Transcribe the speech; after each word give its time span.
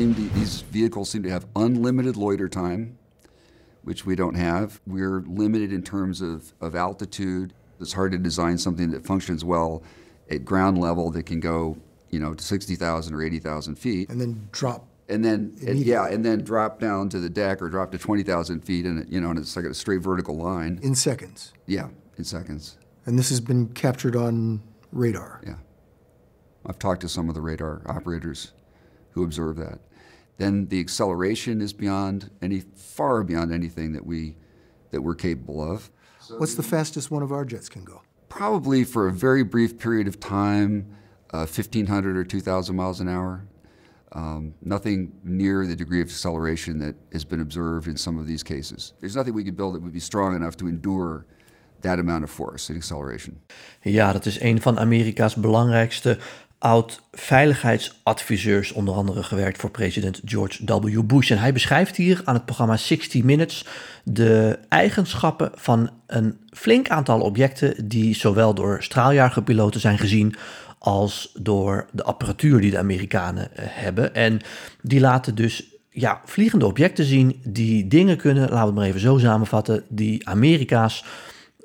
seem 0.00 0.14
to, 0.14 0.22
these 0.30 0.62
vehicles 0.62 1.10
seem 1.10 1.22
to 1.22 1.28
have 1.28 1.46
unlimited 1.54 2.16
loiter 2.16 2.48
time, 2.48 2.96
which 3.82 4.06
we 4.06 4.16
don't 4.16 4.34
have. 4.34 4.80
We're 4.86 5.20
limited 5.26 5.74
in 5.74 5.82
terms 5.82 6.22
of, 6.22 6.54
of 6.58 6.74
altitude. 6.74 7.52
It's 7.80 7.92
hard 7.92 8.12
to 8.12 8.18
design 8.18 8.56
something 8.56 8.92
that 8.92 9.04
functions 9.04 9.44
well 9.44 9.82
at 10.30 10.42
ground 10.42 10.78
level 10.78 11.10
that 11.10 11.26
can 11.26 11.38
go, 11.38 11.76
you 12.08 12.18
know, 12.18 12.32
to 12.32 12.42
60,000 12.42 13.14
or 13.14 13.22
80,000 13.22 13.74
feet. 13.74 14.08
And 14.08 14.18
then 14.18 14.48
drop. 14.52 14.86
And 15.10 15.22
then, 15.22 15.54
and 15.66 15.78
yeah, 15.78 16.06
and 16.06 16.24
then 16.24 16.44
drop 16.44 16.80
down 16.80 17.10
to 17.10 17.18
the 17.18 17.28
deck 17.28 17.60
or 17.60 17.68
drop 17.68 17.92
to 17.92 17.98
20,000 17.98 18.62
feet 18.62 18.86
and, 18.86 19.06
you 19.12 19.20
know, 19.20 19.28
and 19.28 19.38
it's 19.38 19.54
like 19.54 19.66
a 19.66 19.74
straight 19.74 20.00
vertical 20.00 20.34
line. 20.34 20.80
In 20.82 20.94
seconds. 20.94 21.52
Yeah, 21.66 21.88
in 22.16 22.24
seconds. 22.24 22.78
And 23.04 23.18
this 23.18 23.28
has 23.28 23.40
been 23.40 23.68
captured 23.68 24.16
on 24.16 24.62
radar. 24.92 25.42
Yeah. 25.44 25.56
I've 26.64 26.78
talked 26.78 27.02
to 27.02 27.08
some 27.08 27.28
of 27.28 27.34
the 27.34 27.42
radar 27.42 27.82
operators 27.84 28.52
who 29.10 29.24
observe 29.24 29.56
that. 29.56 29.80
Then 30.40 30.68
the 30.68 30.80
acceleration 30.80 31.60
is 31.60 31.74
beyond 31.74 32.30
any, 32.40 32.60
far 32.60 33.22
beyond 33.22 33.52
anything 33.52 33.92
that 33.92 34.06
we, 34.06 34.36
that 34.90 35.02
we're 35.02 35.14
capable 35.14 35.60
of. 35.60 35.90
What's 36.38 36.54
the 36.54 36.62
fastest 36.62 37.10
one 37.10 37.22
of 37.22 37.30
our 37.30 37.44
jets 37.44 37.68
can 37.68 37.84
go? 37.84 38.00
Probably 38.30 38.84
for 38.84 39.06
a 39.06 39.12
very 39.12 39.44
brief 39.44 39.78
period 39.78 40.08
of 40.08 40.18
time, 40.18 40.96
uh, 41.34 41.44
1,500 41.44 42.16
or 42.16 42.24
2,000 42.24 42.74
miles 42.74 43.00
an 43.00 43.08
hour. 43.08 43.46
Um, 44.12 44.54
nothing 44.62 45.12
near 45.24 45.66
the 45.66 45.76
degree 45.76 46.00
of 46.00 46.08
acceleration 46.08 46.78
that 46.78 46.94
has 47.12 47.24
been 47.24 47.42
observed 47.42 47.86
in 47.86 47.98
some 47.98 48.18
of 48.18 48.26
these 48.26 48.42
cases. 48.42 48.94
There's 49.00 49.16
nothing 49.16 49.34
we 49.34 49.44
could 49.44 49.58
build 49.58 49.74
that 49.74 49.82
would 49.82 49.92
be 49.92 50.00
strong 50.00 50.34
enough 50.34 50.56
to 50.56 50.68
endure 50.68 51.26
that 51.82 51.98
amount 51.98 52.24
of 52.24 52.30
force 52.30 52.70
and 52.70 52.78
acceleration. 52.78 53.40
Ja, 53.80 54.12
dat 54.12 54.26
is 54.26 54.40
een 54.40 54.60
van 54.60 54.78
Amerika's 54.78 55.34
belangrijkste 55.34 56.18
oud-veiligheidsadviseurs, 56.60 58.72
onder 58.72 58.94
andere 58.94 59.22
gewerkt 59.22 59.60
voor 59.60 59.70
president 59.70 60.20
George 60.24 60.64
W. 60.64 61.02
Bush. 61.02 61.30
En 61.30 61.38
hij 61.38 61.52
beschrijft 61.52 61.96
hier 61.96 62.20
aan 62.24 62.34
het 62.34 62.44
programma 62.44 62.76
60 62.76 63.22
Minutes 63.22 63.66
de 64.04 64.58
eigenschappen 64.68 65.50
van 65.54 65.90
een 66.06 66.36
flink 66.50 66.88
aantal 66.88 67.20
objecten 67.20 67.88
die 67.88 68.14
zowel 68.14 68.54
door 68.54 68.82
straaljagerpiloten 68.82 69.80
zijn 69.80 69.98
gezien 69.98 70.34
als 70.78 71.30
door 71.34 71.86
de 71.92 72.02
apparatuur 72.02 72.60
die 72.60 72.70
de 72.70 72.78
Amerikanen 72.78 73.56
eh, 73.56 73.64
hebben. 73.68 74.14
En 74.14 74.40
die 74.82 75.00
laten 75.00 75.34
dus 75.34 75.64
ja, 75.90 76.20
vliegende 76.24 76.66
objecten 76.66 77.04
zien 77.04 77.40
die 77.44 77.88
dingen 77.88 78.16
kunnen, 78.16 78.42
laten 78.42 78.58
we 78.58 78.64
het 78.64 78.74
maar 78.74 78.86
even 78.86 79.00
zo 79.00 79.18
samenvatten, 79.18 79.84
die 79.88 80.28
Amerika's 80.28 81.04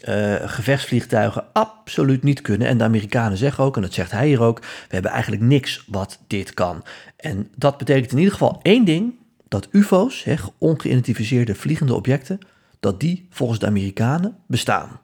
uh, 0.03 0.35
gevechtsvliegtuigen 0.49 1.43
absoluut 1.53 2.23
niet 2.23 2.41
kunnen. 2.41 2.67
En 2.67 2.77
de 2.77 2.83
Amerikanen 2.83 3.37
zeggen 3.37 3.63
ook, 3.63 3.75
en 3.75 3.81
dat 3.81 3.93
zegt 3.93 4.11
hij 4.11 4.27
hier 4.27 4.41
ook, 4.41 4.59
we 4.59 4.93
hebben 4.93 5.11
eigenlijk 5.11 5.41
niks 5.41 5.83
wat 5.87 6.19
dit 6.27 6.53
kan. 6.53 6.83
En 7.17 7.47
dat 7.55 7.77
betekent 7.77 8.11
in 8.11 8.17
ieder 8.17 8.33
geval 8.33 8.59
één 8.61 8.85
ding, 8.85 9.13
dat 9.47 9.67
UFO's, 9.71 10.23
he, 10.23 10.35
ongeïdentificeerde 10.57 11.55
vliegende 11.55 11.93
objecten, 11.93 12.39
dat 12.79 12.99
die 12.99 13.27
volgens 13.29 13.59
de 13.59 13.65
Amerikanen 13.65 14.35
bestaan. 14.47 14.99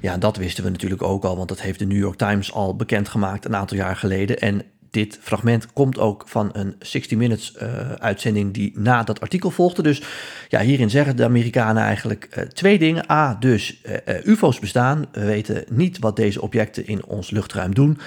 Ja, 0.00 0.18
dat 0.18 0.36
wisten 0.36 0.64
we 0.64 0.70
natuurlijk 0.70 1.02
ook 1.02 1.24
al, 1.24 1.36
want 1.36 1.48
dat 1.48 1.60
heeft 1.60 1.78
de 1.78 1.86
New 1.86 1.98
York 1.98 2.18
Times 2.18 2.52
al 2.52 2.76
bekendgemaakt 2.76 3.44
een 3.44 3.56
aantal 3.56 3.76
jaar 3.76 3.96
geleden. 3.96 4.38
En 4.38 4.62
dit 4.90 5.18
fragment 5.22 5.72
komt 5.72 5.98
ook 5.98 6.24
van 6.26 6.50
een 6.52 6.74
60 6.78 7.18
Minutes 7.18 7.56
uh, 7.62 7.92
uitzending 7.92 8.54
die 8.54 8.72
na 8.74 9.02
dat 9.02 9.20
artikel 9.20 9.50
volgde. 9.50 9.82
Dus 9.82 10.02
ja, 10.48 10.60
hierin 10.60 10.90
zeggen 10.90 11.16
de 11.16 11.24
Amerikanen 11.24 11.82
eigenlijk 11.82 12.28
uh, 12.38 12.44
twee 12.44 12.78
dingen. 12.78 13.10
A, 13.10 13.34
dus 13.34 13.80
uh, 14.06 14.26
UFO's 14.26 14.58
bestaan. 14.58 15.06
We 15.12 15.24
weten 15.24 15.64
niet 15.70 15.98
wat 15.98 16.16
deze 16.16 16.42
objecten 16.42 16.86
in 16.86 17.04
ons 17.04 17.30
luchtruim 17.30 17.74
doen. 17.74 17.98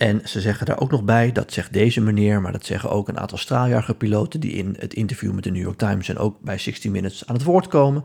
En 0.00 0.20
ze 0.24 0.40
zeggen 0.40 0.66
daar 0.66 0.80
ook 0.80 0.90
nog 0.90 1.02
bij, 1.02 1.32
dat 1.32 1.52
zegt 1.52 1.72
deze 1.72 2.00
meneer, 2.00 2.40
maar 2.40 2.52
dat 2.52 2.66
zeggen 2.66 2.90
ook 2.90 3.08
een 3.08 3.18
aantal 3.18 3.38
straaljagerpiloten 3.38 4.40
die 4.40 4.52
in 4.52 4.76
het 4.78 4.94
interview 4.94 5.32
met 5.32 5.44
de 5.44 5.50
New 5.50 5.62
York 5.62 5.78
Times 5.78 6.08
en 6.08 6.18
ook 6.18 6.40
bij 6.40 6.58
60 6.58 6.90
Minutes 6.90 7.26
aan 7.26 7.34
het 7.34 7.44
woord 7.44 7.66
komen, 7.66 8.04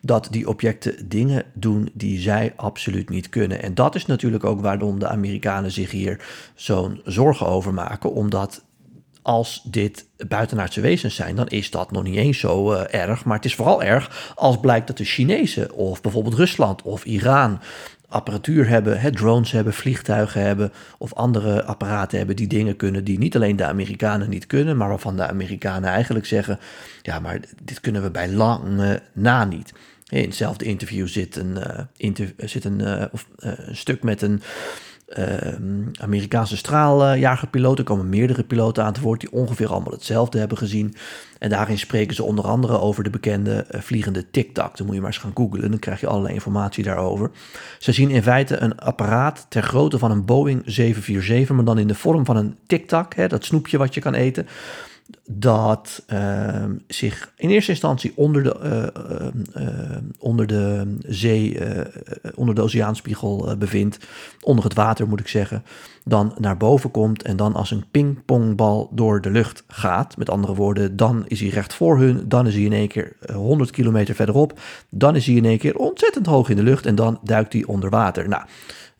dat 0.00 0.28
die 0.30 0.48
objecten 0.48 1.08
dingen 1.08 1.44
doen 1.54 1.90
die 1.92 2.20
zij 2.20 2.52
absoluut 2.56 3.08
niet 3.08 3.28
kunnen. 3.28 3.62
En 3.62 3.74
dat 3.74 3.94
is 3.94 4.06
natuurlijk 4.06 4.44
ook 4.44 4.60
waarom 4.60 4.98
de 4.98 5.08
Amerikanen 5.08 5.70
zich 5.70 5.90
hier 5.90 6.24
zo'n 6.54 7.00
zorgen 7.04 7.46
over 7.46 7.74
maken, 7.74 8.12
omdat 8.12 8.64
als 9.22 9.62
dit 9.64 10.06
buitenaardse 10.28 10.80
wezens 10.80 11.14
zijn, 11.14 11.36
dan 11.36 11.48
is 11.48 11.70
dat 11.70 11.90
nog 11.90 12.02
niet 12.02 12.16
eens 12.16 12.38
zo 12.38 12.72
uh, 12.72 12.94
erg. 12.94 13.24
Maar 13.24 13.36
het 13.36 13.44
is 13.44 13.54
vooral 13.54 13.82
erg 13.82 14.32
als 14.34 14.60
blijkt 14.60 14.86
dat 14.86 14.96
de 14.96 15.04
Chinezen 15.04 15.72
of 15.72 16.00
bijvoorbeeld 16.00 16.34
Rusland 16.34 16.82
of 16.82 17.04
Iran 17.04 17.60
apparatuur 18.10 18.68
hebben, 18.68 19.14
drones 19.14 19.52
hebben, 19.52 19.72
vliegtuigen 19.72 20.42
hebben 20.42 20.72
of 20.98 21.14
andere 21.14 21.64
apparaten 21.64 22.18
hebben 22.18 22.36
die 22.36 22.46
dingen 22.46 22.76
kunnen 22.76 23.04
die 23.04 23.18
niet 23.18 23.34
alleen 23.34 23.56
de 23.56 23.64
Amerikanen 23.64 24.30
niet 24.30 24.46
kunnen, 24.46 24.76
maar 24.76 24.88
waarvan 24.88 25.16
de 25.16 25.28
Amerikanen 25.28 25.90
eigenlijk 25.90 26.26
zeggen, 26.26 26.58
ja, 27.02 27.18
maar 27.18 27.40
dit 27.62 27.80
kunnen 27.80 28.02
we 28.02 28.10
bij 28.10 28.28
lange 28.32 29.02
na 29.12 29.44
niet. 29.44 29.72
In 30.08 30.22
hetzelfde 30.24 30.64
interview 30.64 31.08
zit 31.08 31.36
een, 31.36 31.56
uh, 31.98 32.26
zit 32.36 32.64
een, 32.64 32.80
uh, 32.80 33.04
of, 33.12 33.28
uh, 33.38 33.52
een 33.56 33.76
stuk 33.76 34.02
met 34.02 34.22
een 34.22 34.42
Amerikaanse 36.00 36.56
straaljagerpiloten. 36.56 37.78
Er 37.78 37.90
komen 37.90 38.08
meerdere 38.08 38.44
piloten 38.44 38.82
aan 38.82 38.92
het 38.92 39.00
woord 39.00 39.20
die 39.20 39.32
ongeveer 39.32 39.68
allemaal 39.68 39.92
hetzelfde 39.92 40.38
hebben 40.38 40.58
gezien. 40.58 40.94
En 41.38 41.50
daarin 41.50 41.78
spreken 41.78 42.14
ze 42.14 42.22
onder 42.22 42.44
andere 42.44 42.78
over 42.78 43.04
de 43.04 43.10
bekende 43.10 43.66
uh, 43.70 43.80
vliegende 43.80 44.30
tic-tac. 44.30 44.76
Dan 44.76 44.86
moet 44.86 44.94
je 44.94 45.00
maar 45.00 45.10
eens 45.10 45.20
gaan 45.20 45.32
googlen, 45.34 45.70
dan 45.70 45.78
krijg 45.78 46.00
je 46.00 46.06
allerlei 46.06 46.34
informatie 46.34 46.84
daarover. 46.84 47.30
Ze 47.78 47.92
zien 47.92 48.10
in 48.10 48.22
feite 48.22 48.56
een 48.56 48.78
apparaat 48.78 49.46
ter 49.48 49.62
grootte 49.62 49.98
van 49.98 50.10
een 50.10 50.24
Boeing 50.24 50.62
747, 50.64 51.56
maar 51.56 51.64
dan 51.64 51.78
in 51.78 51.88
de 51.88 51.94
vorm 51.94 52.24
van 52.24 52.36
een 52.36 52.56
tic-tac, 52.66 53.28
dat 53.28 53.44
snoepje 53.44 53.78
wat 53.78 53.94
je 53.94 54.00
kan 54.00 54.14
eten 54.14 54.46
dat 55.30 56.02
uh, 56.12 56.64
zich 56.86 57.32
in 57.36 57.50
eerste 57.50 57.70
instantie 57.70 58.12
onder 58.14 58.42
de, 58.42 58.56
uh, 59.56 59.62
uh, 59.62 59.96
onder 60.18 60.46
de 60.46 60.96
zee, 61.06 61.58
onder 62.34 62.54
de 62.54 62.62
oceaanspiegel 62.62 63.56
bevindt, 63.58 63.98
onder 64.40 64.64
het 64.64 64.74
water 64.74 65.08
moet 65.08 65.20
ik 65.20 65.28
zeggen, 65.28 65.64
dan 66.04 66.34
naar 66.38 66.56
boven 66.56 66.90
komt 66.90 67.22
en 67.22 67.36
dan 67.36 67.54
als 67.54 67.70
een 67.70 67.84
pingpongbal 67.90 68.90
door 68.92 69.20
de 69.20 69.30
lucht 69.30 69.64
gaat. 69.68 70.16
Met 70.16 70.30
andere 70.30 70.54
woorden, 70.54 70.96
dan 70.96 71.24
is 71.26 71.40
hij 71.40 71.48
recht 71.48 71.74
voor 71.74 71.98
hun, 71.98 72.28
dan 72.28 72.46
is 72.46 72.54
hij 72.54 72.62
in 72.62 72.72
één 72.72 72.88
keer 72.88 73.16
100 73.32 73.70
kilometer 73.70 74.14
verderop, 74.14 74.60
dan 74.88 75.16
is 75.16 75.26
hij 75.26 75.34
in 75.34 75.44
één 75.44 75.58
keer 75.58 75.76
ontzettend 75.76 76.26
hoog 76.26 76.48
in 76.48 76.56
de 76.56 76.62
lucht 76.62 76.86
en 76.86 76.94
dan 76.94 77.18
duikt 77.22 77.52
hij 77.52 77.64
onder 77.64 77.90
water. 77.90 78.28
Nou, 78.28 78.42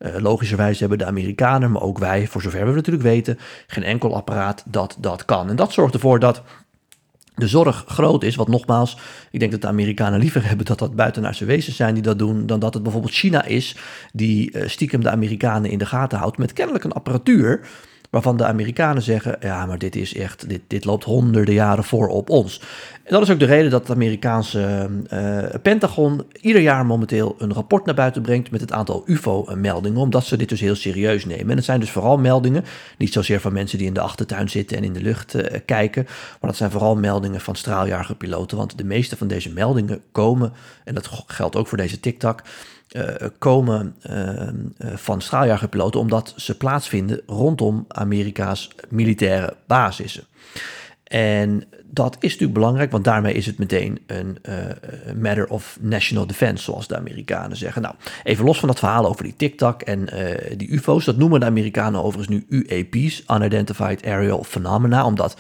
uh, 0.00 0.16
logischerwijs 0.19 0.81
hebben 0.81 0.99
de 0.99 1.05
Amerikanen, 1.05 1.71
maar 1.71 1.83
ook 1.83 1.99
wij, 1.99 2.27
voor 2.27 2.43
zover 2.43 2.66
we 2.66 2.75
natuurlijk 2.75 3.05
weten, 3.05 3.38
geen 3.66 3.84
enkel 3.84 4.15
apparaat 4.16 4.62
dat 4.66 4.97
dat 5.00 5.25
kan. 5.25 5.49
En 5.49 5.56
dat 5.56 5.72
zorgt 5.72 5.94
ervoor 5.94 6.19
dat 6.19 6.43
de 7.34 7.49
zorg 7.49 7.84
groot 7.87 8.22
is. 8.22 8.34
Wat 8.34 8.49
nogmaals, 8.49 8.99
ik 9.31 9.41
denk 9.41 9.53
dat 9.53 9.61
de 9.61 9.66
Amerikanen 9.66 10.21
liever 10.21 10.47
hebben 10.49 10.66
dat 10.66 10.78
dat 10.78 10.94
buitenaardse 10.94 11.44
wezens 11.44 11.77
zijn 11.77 11.94
die 11.94 12.03
dat 12.03 12.19
doen, 12.19 12.47
dan 12.47 12.61
dat 12.61 12.75
het 12.75 12.83
bijvoorbeeld 12.83 13.12
China 13.12 13.44
is 13.44 13.77
die 14.12 14.53
uh, 14.53 14.69
stiekem 14.69 15.03
de 15.03 15.11
Amerikanen 15.11 15.71
in 15.71 15.78
de 15.78 15.87
gaten 15.87 16.19
houdt 16.19 16.38
met 16.38 16.53
kennelijk 16.53 16.84
een 16.84 16.93
apparatuur 16.93 17.61
waarvan 18.10 18.37
de 18.37 18.44
Amerikanen 18.44 19.03
zeggen: 19.03 19.37
ja, 19.41 19.66
maar 19.66 19.78
dit 19.78 19.97
is 19.97 20.15
echt, 20.15 20.48
dit, 20.48 20.60
dit 20.66 20.84
loopt 20.84 21.04
honderden 21.04 21.54
jaren 21.54 21.84
voor 21.84 22.09
op 22.09 22.31
ons. 22.31 22.60
En 23.04 23.16
dat 23.16 23.22
is 23.22 23.31
ook 23.31 23.38
de 23.38 23.44
reden 23.44 23.71
dat 23.71 23.81
het 23.81 23.97
Amerikaanse 23.97 24.91
uh, 25.12 25.44
Pentagon 25.62 26.22
ieder 26.41 26.62
jaar 26.62 26.87
momenteel 26.87 27.34
een 27.38 27.53
rapport 27.53 27.87
naar 27.87 27.94
buiten 27.94 28.22
brengt 28.22 28.50
met 28.50 28.60
het 28.60 28.72
aantal 28.72 29.03
UFO-meldingen, 29.06 30.00
omdat 30.00 30.25
ze 30.25 30.37
dit 30.37 30.49
dus 30.49 30.60
heel 30.60 30.75
serieus 30.75 31.25
nemen. 31.25 31.50
En 31.50 31.56
het 31.56 31.65
zijn 31.65 31.81
dus 31.81 31.91
vooral 31.91 32.19
meldingen, 32.19 32.65
niet 32.99 33.12
zozeer 33.12 33.41
van 33.41 33.53
mensen 33.53 33.78
die 33.78 33.87
in 33.87 33.94
de 33.94 34.00
achtertuin 34.00 34.49
zitten 34.49 34.76
en 34.76 34.84
in 34.84 34.93
de 34.93 35.03
lucht 35.03 35.34
uh, 35.34 35.43
kijken, 35.65 36.04
maar 36.06 36.50
dat 36.50 36.56
zijn 36.56 36.70
vooral 36.70 36.97
meldingen 36.97 37.41
van 37.41 37.56
straaljagerpiloten, 37.56 38.56
want 38.56 38.78
de 38.78 38.84
meeste 38.84 39.16
van 39.16 39.28
deze 39.28 39.53
meldingen 39.53 40.00
komen, 40.12 40.53
en 40.84 40.94
dat 40.94 41.10
geldt 41.26 41.56
ook 41.56 41.66
voor 41.66 41.78
deze 41.78 42.00
TikTok, 42.00 42.43
komen 43.39 43.97
uh, 44.11 44.49
van 44.94 45.20
straaljagerpiloten 45.20 46.00
omdat 46.00 46.32
ze 46.37 46.56
plaatsvinden 46.56 47.20
rondom 47.26 47.85
Amerika's 47.88 48.70
militaire 48.88 49.55
basissen. 49.67 50.25
En 51.05 51.64
dat 51.85 52.17
is 52.20 52.31
natuurlijk 52.31 52.59
belangrijk, 52.59 52.91
want 52.91 53.05
daarmee 53.05 53.35
is 53.35 53.47
het 53.47 53.59
meteen 53.59 53.99
een 54.06 54.38
matter 55.20 55.49
of 55.49 55.79
national 55.81 56.26
defense, 56.26 56.64
zoals 56.64 56.88
de 56.88 56.97
Amerikanen 56.97 57.56
zeggen. 57.56 57.82
Nou, 57.82 57.94
even 58.23 58.44
los 58.44 58.59
van 58.59 58.69
dat 58.69 58.79
verhaal 58.79 59.06
over 59.06 59.25
die 59.25 59.37
TikTok 59.37 59.82
en 59.82 60.09
die 60.56 60.69
UFO's, 60.69 61.05
dat 61.05 61.17
noemen 61.17 61.41
de 61.41 61.47
Amerikanen 61.47 62.03
overigens 62.03 62.44
nu 62.49 62.64
UAP's, 62.64 63.25
Unidentified 63.29 64.05
Aerial 64.05 64.44
Phenomena, 64.44 65.05
omdat 65.05 65.37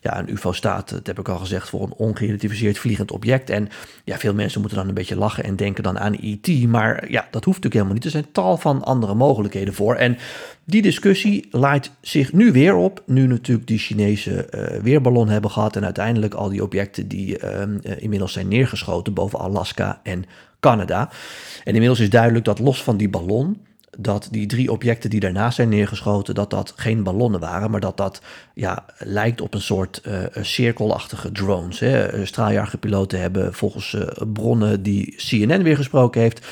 ja, 0.00 0.18
een 0.18 0.30
UFO 0.30 0.52
staat, 0.52 0.90
dat 0.90 1.06
heb 1.06 1.18
ik 1.18 1.28
al 1.28 1.38
gezegd, 1.38 1.68
voor 1.68 1.82
een 1.82 1.92
ongeïdentificeerd 1.96 2.78
vliegend 2.78 3.10
object. 3.10 3.50
En 3.50 3.68
ja, 4.04 4.18
veel 4.18 4.34
mensen 4.34 4.60
moeten 4.60 4.78
dan 4.78 4.88
een 4.88 4.94
beetje 4.94 5.16
lachen 5.16 5.44
en 5.44 5.56
denken 5.56 5.82
dan 5.82 5.98
aan 5.98 6.16
ET. 6.16 6.66
Maar 6.68 7.10
ja, 7.10 7.28
dat 7.30 7.44
hoeft 7.44 7.62
natuurlijk 7.62 7.74
helemaal 7.74 7.94
niet. 7.94 8.04
Er 8.04 8.10
zijn 8.10 8.32
tal 8.32 8.56
van 8.56 8.84
andere 8.84 9.14
mogelijkheden 9.14 9.74
voor. 9.74 9.94
En 9.94 10.18
die 10.64 10.82
discussie 10.82 11.48
laait 11.50 11.90
zich 12.00 12.32
nu 12.32 12.52
weer 12.52 12.74
op. 12.74 13.02
Nu 13.06 13.26
natuurlijk 13.26 13.66
die 13.66 13.78
Chinese 13.78 14.48
uh, 14.50 14.82
weerballon 14.82 15.28
hebben 15.28 15.50
gehad. 15.50 15.76
En 15.76 15.84
uiteindelijk 15.84 16.34
al 16.34 16.48
die 16.48 16.62
objecten 16.62 17.08
die 17.08 17.38
uh, 17.44 17.62
inmiddels 17.98 18.32
zijn 18.32 18.48
neergeschoten 18.48 19.14
boven 19.14 19.38
Alaska 19.38 20.00
en 20.02 20.24
Canada. 20.60 21.10
En 21.64 21.72
inmiddels 21.72 22.00
is 22.00 22.10
duidelijk 22.10 22.44
dat 22.44 22.58
los 22.58 22.82
van 22.82 22.96
die 22.96 23.08
ballon 23.08 23.56
dat 23.98 24.28
die 24.30 24.46
drie 24.46 24.72
objecten 24.72 25.10
die 25.10 25.20
daarnaast 25.20 25.56
zijn 25.56 25.68
neergeschoten, 25.68 26.34
dat 26.34 26.50
dat 26.50 26.72
geen 26.76 27.02
ballonnen 27.02 27.40
waren, 27.40 27.70
maar 27.70 27.80
dat 27.80 27.96
dat 27.96 28.20
ja, 28.54 28.84
lijkt 28.98 29.40
op 29.40 29.54
een 29.54 29.60
soort 29.60 30.02
uh, 30.06 30.14
cirkelachtige 30.40 31.32
drones. 31.32 31.78
Hè. 31.78 32.26
Straaljagerpiloten 32.26 33.20
hebben 33.20 33.54
volgens 33.54 33.92
uh, 33.92 34.02
bronnen 34.32 34.82
die 34.82 35.14
CNN 35.16 35.62
weer 35.62 35.76
gesproken 35.76 36.20
heeft, 36.20 36.46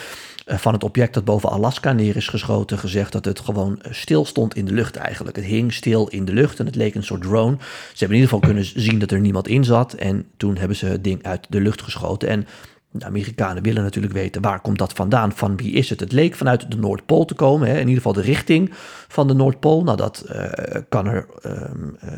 van 0.57 0.73
het 0.73 0.85
object 0.85 1.15
dat 1.15 1.25
boven 1.25 1.51
Alaska 1.51 1.93
neer 1.93 2.17
is 2.17 2.29
geschoten 2.29 2.79
gezegd 2.79 3.13
dat 3.13 3.25
het 3.25 3.41
gewoon 3.41 3.79
stil 3.91 4.25
stond 4.25 4.55
in 4.55 4.65
de 4.65 4.73
lucht 4.73 4.97
eigenlijk. 4.97 5.37
Het 5.37 5.45
hing 5.45 5.73
stil 5.73 6.09
in 6.09 6.25
de 6.25 6.33
lucht 6.33 6.59
en 6.59 6.67
het 6.67 6.75
leek 6.75 6.95
een 6.95 7.03
soort 7.03 7.23
drone. 7.23 7.57
Ze 7.59 7.99
hebben 7.99 8.17
in 8.17 8.23
ieder 8.23 8.29
geval 8.29 8.53
kunnen 8.53 8.65
zien 8.65 8.99
dat 8.99 9.11
er 9.11 9.21
niemand 9.21 9.49
in 9.49 9.65
zat 9.65 9.93
en 9.93 10.27
toen 10.37 10.57
hebben 10.57 10.77
ze 10.77 10.87
het 10.87 11.05
ding 11.05 11.23
uit 11.23 11.47
de 11.49 11.61
lucht 11.61 11.83
geschoten. 11.83 12.29
En 12.29 12.47
de 12.91 13.05
Amerikanen 13.05 13.63
willen 13.63 13.83
natuurlijk 13.83 14.15
weten 14.15 14.43
waar 14.43 14.61
komt 14.61 14.79
dat 14.79 14.93
vandaan, 14.93 15.33
van 15.33 15.57
wie 15.57 15.73
is 15.73 15.91
het. 15.91 16.01
Het 16.01 16.13
leek 16.13 16.35
vanuit 16.35 16.71
de 16.71 16.77
Noordpool 16.77 17.25
te 17.25 17.35
komen, 17.35 17.69
hè? 17.69 17.75
in 17.75 17.89
ieder 17.89 17.95
geval 17.95 18.13
de 18.13 18.21
richting 18.21 18.71
van 19.09 19.27
de 19.27 19.35
Noordpool. 19.35 19.83
Nou, 19.83 19.97
dat 19.97 20.25
uh, 20.33 20.51
kan 20.89 21.07
er, 21.07 21.27
um, 21.45 21.97
uh, 22.05 22.13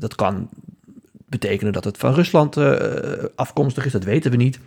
dat 0.00 0.14
kan 0.14 0.48
betekenen 1.28 1.72
dat 1.72 1.84
het 1.84 1.98
van 1.98 2.14
Rusland 2.14 2.56
uh, 2.56 2.74
afkomstig 3.34 3.84
is, 3.84 3.92
dat 3.92 4.04
weten 4.04 4.30
we 4.30 4.36
niet. 4.36 4.58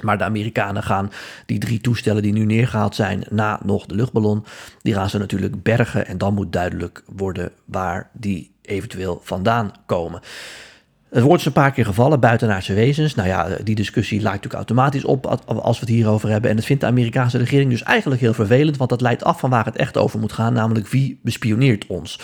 Maar 0.00 0.18
de 0.18 0.24
Amerikanen 0.24 0.82
gaan 0.82 1.10
die 1.46 1.58
drie 1.58 1.80
toestellen 1.80 2.22
die 2.22 2.32
nu 2.32 2.44
neergehaald 2.44 2.94
zijn 2.94 3.24
na 3.30 3.60
nog 3.64 3.86
de 3.86 3.94
luchtballon, 3.94 4.44
die 4.82 4.94
gaan 4.94 5.10
ze 5.10 5.18
natuurlijk 5.18 5.62
bergen 5.62 6.06
en 6.06 6.18
dan 6.18 6.34
moet 6.34 6.52
duidelijk 6.52 7.02
worden 7.06 7.52
waar 7.64 8.10
die 8.12 8.50
eventueel 8.62 9.20
vandaan 9.22 9.72
komen. 9.86 10.20
Het 11.10 11.22
woord 11.22 11.40
is 11.40 11.46
een 11.46 11.52
paar 11.52 11.72
keer 11.72 11.84
gevallen, 11.84 12.20
buitenaardse 12.20 12.74
wezens. 12.74 13.14
Nou 13.14 13.28
ja, 13.28 13.48
die 13.64 13.74
discussie 13.74 14.20
lijkt 14.20 14.44
natuurlijk 14.44 14.70
automatisch 14.70 15.04
op 15.04 15.26
als 15.46 15.78
we 15.80 15.86
het 15.86 15.94
hierover 15.94 16.30
hebben. 16.30 16.50
En 16.50 16.56
dat 16.56 16.64
vindt 16.64 16.82
de 16.82 16.88
Amerikaanse 16.88 17.38
regering 17.38 17.70
dus 17.70 17.82
eigenlijk 17.82 18.20
heel 18.20 18.34
vervelend, 18.34 18.76
want 18.76 18.90
dat 18.90 19.00
leidt 19.00 19.24
af 19.24 19.40
van 19.40 19.50
waar 19.50 19.64
het 19.64 19.76
echt 19.76 19.96
over 19.96 20.18
moet 20.18 20.32
gaan, 20.32 20.52
namelijk 20.52 20.88
wie 20.88 21.18
bespioneert 21.22 21.86
ons. 21.86 22.18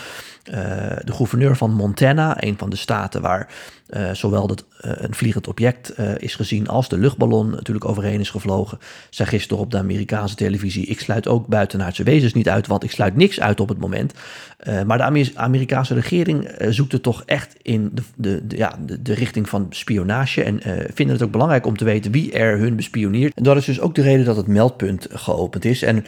Uh, 0.51 0.55
de 1.03 1.11
gouverneur 1.11 1.57
van 1.57 1.71
Montana, 1.71 2.43
een 2.43 2.57
van 2.57 2.69
de 2.69 2.75
staten 2.75 3.21
waar 3.21 3.49
uh, 3.89 4.11
zowel 4.11 4.47
dat, 4.47 4.65
uh, 4.85 4.91
een 4.95 5.15
vliegend 5.15 5.47
object 5.47 5.99
is 6.17 6.35
gezien 6.35 6.67
als 6.67 6.89
de 6.89 6.97
luchtballon 6.97 7.49
natuurlijk 7.49 7.85
overheen 7.85 8.19
is 8.19 8.29
gevlogen, 8.29 8.79
zei 9.09 9.29
gisteren 9.29 9.63
op 9.63 9.71
de 9.71 9.77
Amerikaanse 9.77 10.35
televisie: 10.35 10.85
Ik 10.85 10.99
sluit 10.99 11.27
ook 11.27 11.47
buitenaardse 11.47 12.03
wezens 12.03 12.33
niet 12.33 12.49
uit, 12.49 12.67
want 12.67 12.83
ik 12.83 12.91
sluit 12.91 13.15
niks 13.15 13.39
uit 13.39 13.59
op 13.59 13.69
het 13.69 13.77
moment. 13.77 14.13
maar 14.85 14.97
de 14.97 15.03
Amer 15.03 15.31
Amerikaanse 15.33 15.93
regering 15.93 16.49
zoekt 16.69 16.91
het 16.91 17.03
toch 17.03 17.23
echt 17.25 17.55
in 17.61 17.91
de, 17.93 18.01
de, 18.15 18.47
de 18.47 18.57
ja, 18.57 18.77
de, 18.85 19.01
de, 19.01 19.13
richting 19.13 19.49
van 19.49 19.67
spionage 19.69 20.43
en 20.43 20.59
vinden 20.93 21.15
het 21.15 21.23
ook 21.23 21.31
belangrijk 21.31 21.65
om 21.65 21.77
te 21.77 21.85
weten 21.85 22.11
wie 22.11 22.31
er 22.31 22.57
hun 22.57 22.75
bespioneert. 22.75 23.33
En 23.33 23.43
dat 23.43 23.57
is 23.57 23.65
dus 23.65 23.79
ook 23.79 23.95
de 23.95 24.01
reden 24.01 24.25
dat 24.25 24.37
het 24.37 24.47
meldpunt 24.47 25.07
geopend 25.11 25.65
is. 25.65 25.81
En 25.81 26.05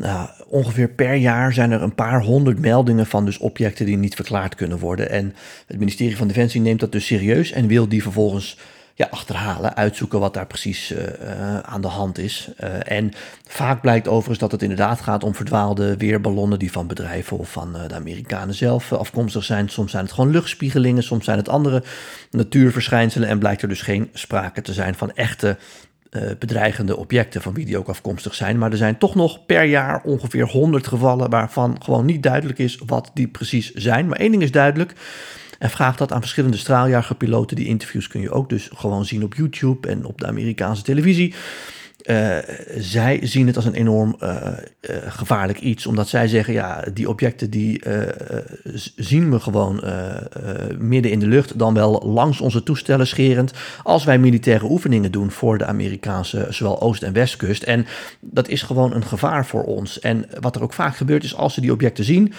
nou, 0.00 0.28
ongeveer 0.46 0.88
per 0.88 1.14
jaar 1.14 1.52
zijn 1.52 1.70
er 1.70 1.82
een 1.82 1.94
paar 1.94 2.22
honderd 2.22 2.58
meldingen 2.58 3.06
van 3.06 3.24
dus 3.24 3.38
objecten 3.38 3.86
die 3.86 3.96
niet 3.96 4.14
verklaard 4.14 4.54
kunnen 4.54 4.78
worden. 4.78 5.10
En 5.10 5.34
het 5.66 5.78
ministerie 5.78 6.16
van 6.16 6.28
Defensie 6.28 6.60
neemt 6.60 6.80
dat 6.80 6.92
dus 6.92 7.06
serieus 7.06 7.52
en 7.52 7.66
wil 7.66 7.88
die 7.88 8.02
vervolgens 8.02 8.56
ja, 8.94 9.06
achterhalen, 9.10 9.76
uitzoeken 9.76 10.20
wat 10.20 10.34
daar 10.34 10.46
precies 10.46 10.92
uh, 10.92 11.58
aan 11.58 11.80
de 11.80 11.88
hand 11.88 12.18
is. 12.18 12.50
Uh, 12.60 12.92
en 12.92 13.12
vaak 13.46 13.80
blijkt 13.80 14.08
overigens 14.08 14.38
dat 14.38 14.52
het 14.52 14.62
inderdaad 14.62 15.00
gaat 15.00 15.24
om 15.24 15.34
verdwaalde 15.34 15.96
weerballonnen 15.96 16.58
die 16.58 16.72
van 16.72 16.86
bedrijven 16.86 17.38
of 17.38 17.52
van 17.52 17.72
de 17.72 17.94
Amerikanen 17.94 18.54
zelf 18.54 18.92
afkomstig 18.92 19.44
zijn. 19.44 19.68
Soms 19.68 19.90
zijn 19.90 20.04
het 20.04 20.12
gewoon 20.12 20.30
luchtspiegelingen, 20.30 21.02
soms 21.02 21.24
zijn 21.24 21.38
het 21.38 21.48
andere 21.48 21.82
natuurverschijnselen 22.30 23.28
en 23.28 23.38
blijkt 23.38 23.62
er 23.62 23.68
dus 23.68 23.82
geen 23.82 24.08
sprake 24.12 24.62
te 24.62 24.72
zijn 24.72 24.94
van 24.94 25.14
echte 25.14 25.56
uh, 26.10 26.22
bedreigende 26.38 26.96
objecten 26.96 27.42
van 27.42 27.54
wie 27.54 27.66
die 27.66 27.78
ook 27.78 27.88
afkomstig 27.88 28.34
zijn. 28.34 28.58
Maar 28.58 28.70
er 28.70 28.76
zijn 28.76 28.98
toch 28.98 29.14
nog 29.14 29.46
per 29.46 29.64
jaar 29.64 30.02
ongeveer 30.02 30.46
100 30.46 30.86
gevallen 30.86 31.30
waarvan 31.30 31.76
gewoon 31.82 32.04
niet 32.04 32.22
duidelijk 32.22 32.58
is 32.58 32.80
wat 32.86 33.10
die 33.14 33.28
precies 33.28 33.72
zijn. 33.72 34.08
Maar 34.08 34.18
één 34.18 34.30
ding 34.30 34.42
is 34.42 34.50
duidelijk. 34.50 34.94
En 35.58 35.70
vraag 35.70 35.96
dat 35.96 36.12
aan 36.12 36.20
verschillende 36.20 36.56
straaljagerpiloten. 36.56 37.56
Die 37.56 37.66
interviews 37.66 38.08
kun 38.08 38.20
je 38.20 38.30
ook 38.30 38.48
dus 38.48 38.70
gewoon 38.74 39.04
zien 39.04 39.22
op 39.22 39.34
YouTube 39.34 39.88
en 39.88 40.04
op 40.04 40.20
de 40.20 40.26
Amerikaanse 40.26 40.82
televisie. 40.82 41.34
Uh, 42.04 42.36
zij 42.76 43.18
zien 43.22 43.46
het 43.46 43.56
als 43.56 43.64
een 43.64 43.74
enorm 43.74 44.16
uh, 44.22 44.46
gevaarlijk 45.06 45.60
iets, 45.60 45.86
omdat 45.86 46.08
zij 46.08 46.28
zeggen, 46.28 46.54
ja, 46.54 46.84
die 46.94 47.08
objecten 47.08 47.50
die 47.50 47.82
zien 48.96 49.30
we 49.30 49.40
gewoon 49.40 49.82
midden 50.78 51.10
in 51.10 51.18
de 51.18 51.26
lucht, 51.26 51.58
dan 51.58 51.74
wel 51.74 52.02
langs 52.04 52.40
onze 52.40 52.62
toestellen 52.62 53.06
scherend, 53.06 53.52
als 53.82 54.04
wij 54.04 54.18
militaire 54.18 54.70
oefeningen 54.70 55.12
doen 55.12 55.30
voor 55.30 55.58
de 55.58 55.66
Amerikaanse 55.66 56.46
zowel 56.48 56.80
Oost- 56.80 57.02
en 57.02 57.12
Westkust. 57.12 57.62
En 57.62 57.86
dat 58.20 58.48
is 58.48 58.62
gewoon 58.62 58.94
een 58.94 59.04
gevaar 59.04 59.46
voor 59.46 59.64
ons. 59.64 60.00
En 60.00 60.26
wat 60.40 60.56
er 60.56 60.62
ook 60.62 60.72
vaak 60.72 60.96
gebeurt 60.96 61.24
is, 61.24 61.34
als 61.34 61.54
ze 61.54 61.60
die 61.60 61.72
objecten 61.72 62.04
zien, 62.04 62.32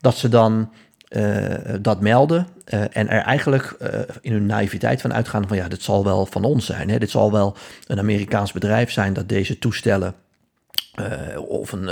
dat 0.00 0.16
ze 0.16 0.28
dan 0.28 0.70
uh, 1.10 1.54
dat 1.80 2.00
melden 2.00 2.46
uh, 2.74 2.80
en 2.80 3.08
er 3.08 3.22
eigenlijk 3.22 3.76
uh, 3.82 3.88
in 4.20 4.32
hun 4.32 4.46
naïviteit 4.46 5.00
van 5.00 5.14
uitgaan 5.14 5.48
van 5.48 5.56
ja, 5.56 5.68
dit 5.68 5.82
zal 5.82 6.04
wel 6.04 6.26
van 6.26 6.44
ons 6.44 6.66
zijn. 6.66 6.90
Hè? 6.90 6.98
Dit 6.98 7.10
zal 7.10 7.32
wel 7.32 7.56
een 7.86 7.98
Amerikaans 7.98 8.52
bedrijf 8.52 8.90
zijn 8.90 9.12
dat 9.12 9.28
deze 9.28 9.58
toestellen 9.58 10.14
of 11.48 11.72
een, 11.72 11.88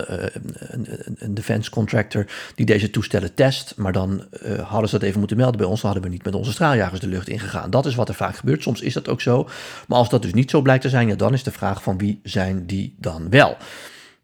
een, 0.75 0.87
een, 1.19 1.35
defense 1.35 1.71
contractor 1.71 2.27
die 2.55 2.67
deze 2.67 2.91
toestellen 2.91 3.35
test. 3.35 3.75
Maar 3.77 3.93
dan 3.93 4.25
hadden 4.63 4.89
ze 4.89 4.99
dat 4.99 5.09
even 5.09 5.19
moeten 5.19 5.37
melden 5.37 5.57
bij 5.57 5.67
ons. 5.67 5.81
Dan 5.81 5.91
hadden 5.91 6.09
we 6.09 6.15
niet 6.17 6.25
met 6.25 6.35
onze 6.35 6.53
straaljagers 6.53 7.01
de 7.01 7.07
lucht 7.07 7.29
ingegaan. 7.29 7.71
Dat 7.71 7.87
is 7.87 7.95
wat 7.95 8.09
er 8.09 8.15
vaak 8.15 8.37
gebeurt. 8.37 8.63
Soms 8.63 8.81
is 8.81 8.93
dat 8.93 9.09
ook 9.09 9.21
zo. 9.21 9.49
Maar 9.89 9.99
als 9.99 10.09
dat 10.09 10.23
dus 10.23 10.35
niet 10.35 10.51
zo 10.51 10.63
blijkt 10.63 10.83
te 10.83 10.89
zijn, 10.89 11.09
ja, 11.09 11.15
dan 11.15 11.33
is 11.33 11.43
de 11.43 11.53
vraag 11.53 11.83
van 11.83 11.99
wie 11.99 12.21
zijn 12.23 12.67
die 12.67 12.95
dan 12.99 13.31
wel? 13.31 13.57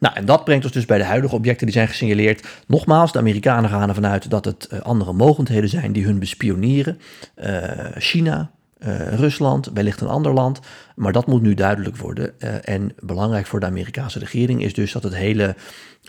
Nou, 0.02 0.14
en 0.14 0.24
dat 0.24 0.44
brengt 0.44 0.64
ons 0.64 0.72
dus 0.72 0.84
bij 0.84 0.98
de 0.98 1.04
huidige 1.04 1.34
objecten 1.34 1.66
die 1.66 1.74
zijn 1.74 1.88
gesignaleerd. 1.88 2.48
Nogmaals, 2.66 3.12
de 3.12 3.18
Amerikanen 3.18 3.70
gaan 3.70 3.88
ervan 3.88 4.06
uit 4.06 4.30
dat 4.30 4.44
het 4.44 4.68
uh, 4.72 4.80
andere 4.80 5.12
mogendheden 5.12 5.68
zijn 5.68 5.92
die 5.92 6.04
hun 6.04 6.18
bespioneren. 6.18 6.98
Uh, 7.44 7.62
China, 7.96 8.50
uh, 8.86 9.14
Rusland, 9.14 9.70
wellicht 9.74 10.00
een 10.00 10.08
ander 10.08 10.32
land. 10.32 10.60
Maar 10.96 11.12
dat 11.12 11.26
moet 11.26 11.42
nu 11.42 11.54
duidelijk 11.54 11.96
worden. 11.96 12.40
en 12.64 12.92
belangrijk 13.00 13.46
voor 13.46 13.60
de 13.60 13.66
Amerikaanse 13.66 14.18
regering 14.18 14.62
is 14.62 14.74
dus 14.74 14.92
dat 14.92 15.02
het 15.02 15.14
hele, 15.14 15.54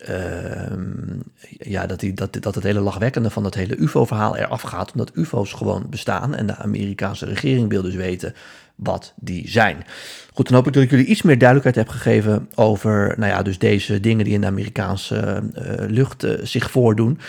ehm, 0.06 1.20
ja, 1.48 1.86
dat, 1.86 2.00
die, 2.00 2.14
dat, 2.14 2.38
dat 2.40 2.56
het 2.56 2.64
hele 2.64 2.80
lachwekkende 2.80 3.30
van 3.30 3.44
dat 3.44 3.54
hele 3.54 3.76
UFO-verhaal 3.76 4.38
eraf 4.38 4.62
gaat. 4.62 4.92
Omdat 4.92 5.12
UFO's 5.14 5.54
gewoon 5.54 5.86
bestaan. 5.90 6.36
En 6.36 6.48
de 6.48 6.56
Amerikaanse 6.56 7.26
regering 7.26 7.70
wil 7.70 7.82
dus 7.82 7.96
weten 7.96 8.34
wat 8.76 9.14
die 9.16 9.50
zijn. 9.50 9.86
Goed, 10.34 10.48
dan 10.48 10.56
hoop 10.56 10.68
ik 10.68 10.74
dat 10.74 10.84
ik 10.84 10.90
jullie 10.90 11.06
iets 11.06 11.22
meer 11.22 11.38
duidelijkheid 11.38 11.88
heb 11.88 11.96
gegeven 11.96 12.50
over, 12.56 13.14
nou 13.18 13.32
ja, 13.32 13.42
dus 13.42 13.60
deze 13.60 14.00
dingen 14.00 14.26
die 14.26 14.34
in 14.34 14.42
de 14.42 14.48
Amerikaanse 14.48 15.44
uh, 15.56 15.64
lucht 15.88 16.26
zich 16.44 16.72
voordoen. 16.72 17.20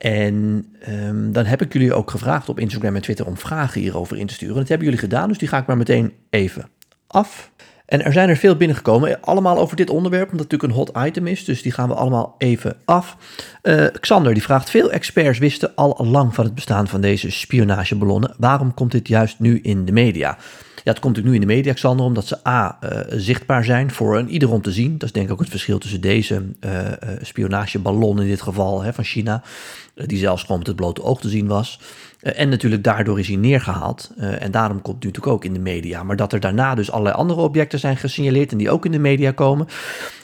En 0.00 0.66
um, 0.88 1.32
dan 1.32 1.44
heb 1.44 1.62
ik 1.62 1.72
jullie 1.72 1.94
ook 1.94 2.10
gevraagd 2.10 2.48
op 2.48 2.58
Instagram 2.58 2.94
en 2.94 3.02
Twitter 3.02 3.26
om 3.26 3.36
vragen 3.36 3.80
hierover 3.80 4.16
in 4.16 4.26
te 4.26 4.34
sturen. 4.34 4.56
Dat 4.56 4.68
hebben 4.68 4.86
jullie 4.86 5.00
gedaan, 5.00 5.28
dus 5.28 5.38
die 5.38 5.48
ga 5.48 5.58
ik 5.58 5.66
maar 5.66 5.76
meteen 5.76 6.12
even 6.30 6.68
af. 7.06 7.50
En 7.86 8.04
er 8.04 8.12
zijn 8.12 8.28
er 8.28 8.36
veel 8.36 8.56
binnengekomen, 8.56 9.20
allemaal 9.20 9.58
over 9.58 9.76
dit 9.76 9.90
onderwerp, 9.90 10.30
omdat 10.30 10.40
het 10.40 10.50
natuurlijk 10.50 10.94
een 10.94 11.02
hot 11.02 11.06
item 11.08 11.26
is. 11.26 11.44
Dus 11.44 11.62
die 11.62 11.72
gaan 11.72 11.88
we 11.88 11.94
allemaal 11.94 12.34
even 12.38 12.76
af. 12.84 13.16
Uh, 13.62 13.86
Xander 14.00 14.34
die 14.34 14.42
vraagt, 14.42 14.70
veel 14.70 14.90
experts 14.90 15.38
wisten 15.38 15.74
al 15.74 16.06
lang 16.06 16.34
van 16.34 16.44
het 16.44 16.54
bestaan 16.54 16.88
van 16.88 17.00
deze 17.00 17.30
spionageballonnen. 17.30 18.34
Waarom 18.38 18.74
komt 18.74 18.92
dit 18.92 19.08
juist 19.08 19.38
nu 19.38 19.60
in 19.62 19.84
de 19.84 19.92
media? 19.92 20.38
Ja, 20.84 20.90
het 20.90 21.00
komt 21.00 21.16
natuurlijk 21.16 21.26
nu 21.26 21.34
in 21.34 21.48
de 21.48 21.54
media, 21.54 21.72
Xander, 21.72 22.06
omdat 22.06 22.26
ze 22.26 22.38
A, 22.48 22.78
uh, 22.84 22.90
zichtbaar 23.08 23.64
zijn 23.64 23.90
voor 23.90 24.18
een 24.18 24.28
ieder 24.28 24.50
om 24.50 24.62
te 24.62 24.72
zien. 24.72 24.92
Dat 24.92 25.02
is 25.02 25.12
denk 25.12 25.26
ik 25.26 25.32
ook 25.32 25.40
het 25.40 25.48
verschil 25.48 25.78
tussen 25.78 26.00
deze 26.00 26.42
uh, 26.60 26.70
spionageballon 27.22 28.20
in 28.20 28.26
dit 28.26 28.42
geval 28.42 28.82
hè, 28.82 28.92
van 28.92 29.04
China, 29.04 29.42
die 29.94 30.18
zelfs 30.18 30.42
gewoon 30.42 30.58
met 30.58 30.66
het 30.66 30.76
blote 30.76 31.02
oog 31.02 31.20
te 31.20 31.28
zien 31.28 31.46
was. 31.46 31.80
en 32.20 32.48
natuurlijk 32.48 32.84
daardoor 32.84 33.18
is 33.18 33.26
hij 33.26 33.36
neergehaald. 33.36 34.10
en 34.16 34.50
daarom 34.50 34.82
komt 34.82 34.96
het 34.96 35.04
natuurlijk 35.04 35.32
ook 35.32 35.44
in 35.44 35.52
de 35.52 35.58
media. 35.58 36.02
Maar 36.02 36.16
dat 36.16 36.32
er 36.32 36.40
daarna 36.40 36.74
dus 36.74 36.90
allerlei 36.90 37.16
andere 37.16 37.40
objecten 37.40 37.78
zijn 37.78 37.96
gesignaleerd 37.96 38.52
en 38.52 38.58
die 38.58 38.70
ook 38.70 38.84
in 38.84 38.92
de 38.92 38.98
media 38.98 39.30
komen. 39.30 39.66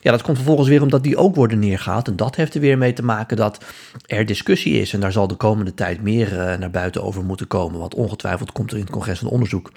Ja, 0.00 0.10
dat 0.10 0.22
komt 0.22 0.36
vervolgens 0.36 0.68
weer 0.68 0.82
omdat 0.82 1.02
die 1.02 1.16
ook 1.16 1.34
worden 1.34 1.58
neergehaald. 1.58 2.08
En 2.08 2.16
dat 2.16 2.36
heeft 2.36 2.54
er 2.54 2.60
weer 2.60 2.78
mee 2.78 2.92
te 2.92 3.04
maken 3.04 3.36
dat 3.36 3.64
er 4.06 4.26
discussie 4.26 4.80
is. 4.80 4.92
En 4.92 5.00
daar 5.00 5.12
zal 5.12 5.28
de 5.28 5.34
komende 5.34 5.74
tijd 5.74 6.02
meer 6.02 6.56
naar 6.58 6.70
buiten 6.70 7.02
over 7.02 7.24
moeten 7.24 7.46
komen. 7.46 7.80
Want 7.80 7.94
ongetwijfeld 7.94 8.52
komt 8.52 8.70
er 8.70 8.76
in 8.76 8.82
het 8.82 8.92
congres 8.92 9.22
een 9.22 9.28
onderzoek 9.28 9.70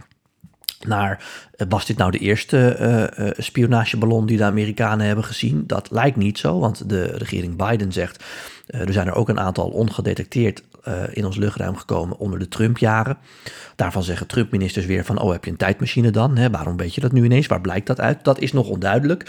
naar 0.88 1.24
eh, 1.56 1.68
was 1.70 1.86
dit 1.86 1.98
nou 1.98 2.12
de 2.12 2.18
eerste 2.18 2.78
uh, 3.20 3.30
spionageballon 3.38 4.26
die 4.26 4.38
de 4.38 4.44
Amerikanen 4.44 5.06
hebben 5.06 5.26
gezien? 5.26 5.64
Dat 5.68 5.92
lijkt 5.92 6.18
niet 6.18 6.38
zo, 6.38 6.60
want 6.60 6.90
de 6.90 7.04
regering 7.04 7.56
Biden 7.56 7.92
zegt 7.92 8.24
er 8.68 8.94
zijn 8.94 9.08
er 9.08 9.14
ook 9.14 9.30
een 9.30 9.40
aantal 9.40 9.70
ongedetecteerd 9.70 10.64
in 11.12 11.26
ons 11.26 11.38
luchtruim 11.38 11.76
gekomen 11.76 12.18
onder 12.18 12.40
de 12.40 12.48
Trump-jaren. 12.48 13.18
Daarvan 13.76 14.04
zeggen 14.04 14.28
Trump-ministers 14.28 14.86
weer 14.86 15.06
van, 15.06 15.20
oh 15.20 15.32
heb 15.32 15.46
je 15.46 15.52
een 15.52 15.58
tijdmachine 15.58 16.12
dan? 16.12 16.38
Hè? 16.38 16.50
Waarom 16.50 16.78
weet 16.78 16.96
je 16.96 17.02
dat 17.02 17.12
nu 17.12 17.24
ineens? 17.24 17.48
Waar 17.48 17.62
blijkt 17.62 17.88
dat 17.88 18.00
uit? 18.00 18.24
Dat 18.24 18.40
is 18.40 18.52
nog 18.52 18.68
onduidelijk. 18.68 19.24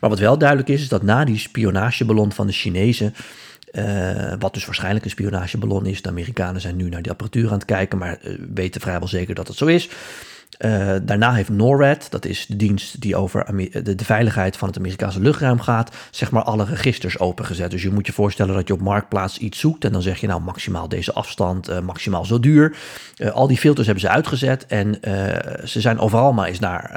Maar 0.00 0.10
wat 0.10 0.18
wel 0.18 0.38
duidelijk 0.38 0.68
is, 0.68 0.80
is 0.80 0.88
dat 0.88 1.02
na 1.02 1.24
die 1.24 1.38
spionageballon 1.38 2.32
van 2.32 2.46
de 2.46 2.52
Chinezen 2.52 3.14
wat 4.38 4.54
dus 4.54 4.64
waarschijnlijk 4.64 5.04
een 5.04 5.10
spionageballon 5.10 5.86
is. 5.86 6.02
De 6.02 6.08
Amerikanen 6.08 6.60
zijn 6.60 6.76
nu 6.76 6.88
naar 6.88 7.02
die 7.02 7.12
apparatuur 7.12 7.46
aan 7.46 7.52
het 7.52 7.64
kijken, 7.64 7.98
maar 7.98 8.18
weten 8.54 8.80
vrijwel 8.80 9.08
zeker 9.08 9.34
dat 9.34 9.48
het 9.48 9.56
zo 9.56 9.66
is. 9.66 9.88
Uh, 10.64 10.96
daarna 11.02 11.32
heeft 11.32 11.48
NORAD, 11.48 12.10
dat 12.10 12.24
is 12.24 12.46
de 12.46 12.56
dienst 12.56 13.00
die 13.00 13.16
over 13.16 13.46
de, 13.84 13.94
de, 13.94 14.04
veiligheid 14.04 14.56
van 14.56 14.68
het 14.68 14.78
Amerikaanse 14.78 15.20
luchtruim 15.20 15.60
gaat, 15.60 15.96
zeg 16.10 16.30
maar 16.30 16.42
alle 16.42 16.64
registers 16.64 17.18
opengezet. 17.18 17.70
Dus 17.70 17.82
je 17.82 17.90
moet 17.90 18.06
je 18.06 18.12
voorstellen 18.12 18.54
dat 18.54 18.66
je 18.68 18.72
op 18.72 18.80
Marktplaats 18.80 19.38
iets 19.38 19.58
zoekt 19.58 19.84
en 19.84 19.92
dan 19.92 20.02
zeg 20.02 20.20
je 20.20 20.26
nou 20.26 20.40
maximaal 20.40 20.88
deze 20.88 21.12
afstand, 21.12 21.70
uh, 21.70 21.80
maximaal 21.80 22.24
zo 22.24 22.40
duur. 22.40 22.76
Uh, 23.16 23.30
al 23.30 23.46
die 23.46 23.56
filters 23.56 23.86
hebben 23.86 24.04
ze 24.04 24.10
uitgezet 24.10 24.66
en 24.66 24.98
ze 25.64 25.80
zijn 25.80 25.98
overal 25.98 26.32
maar 26.32 26.46
eens 26.46 26.58
naar 26.58 26.90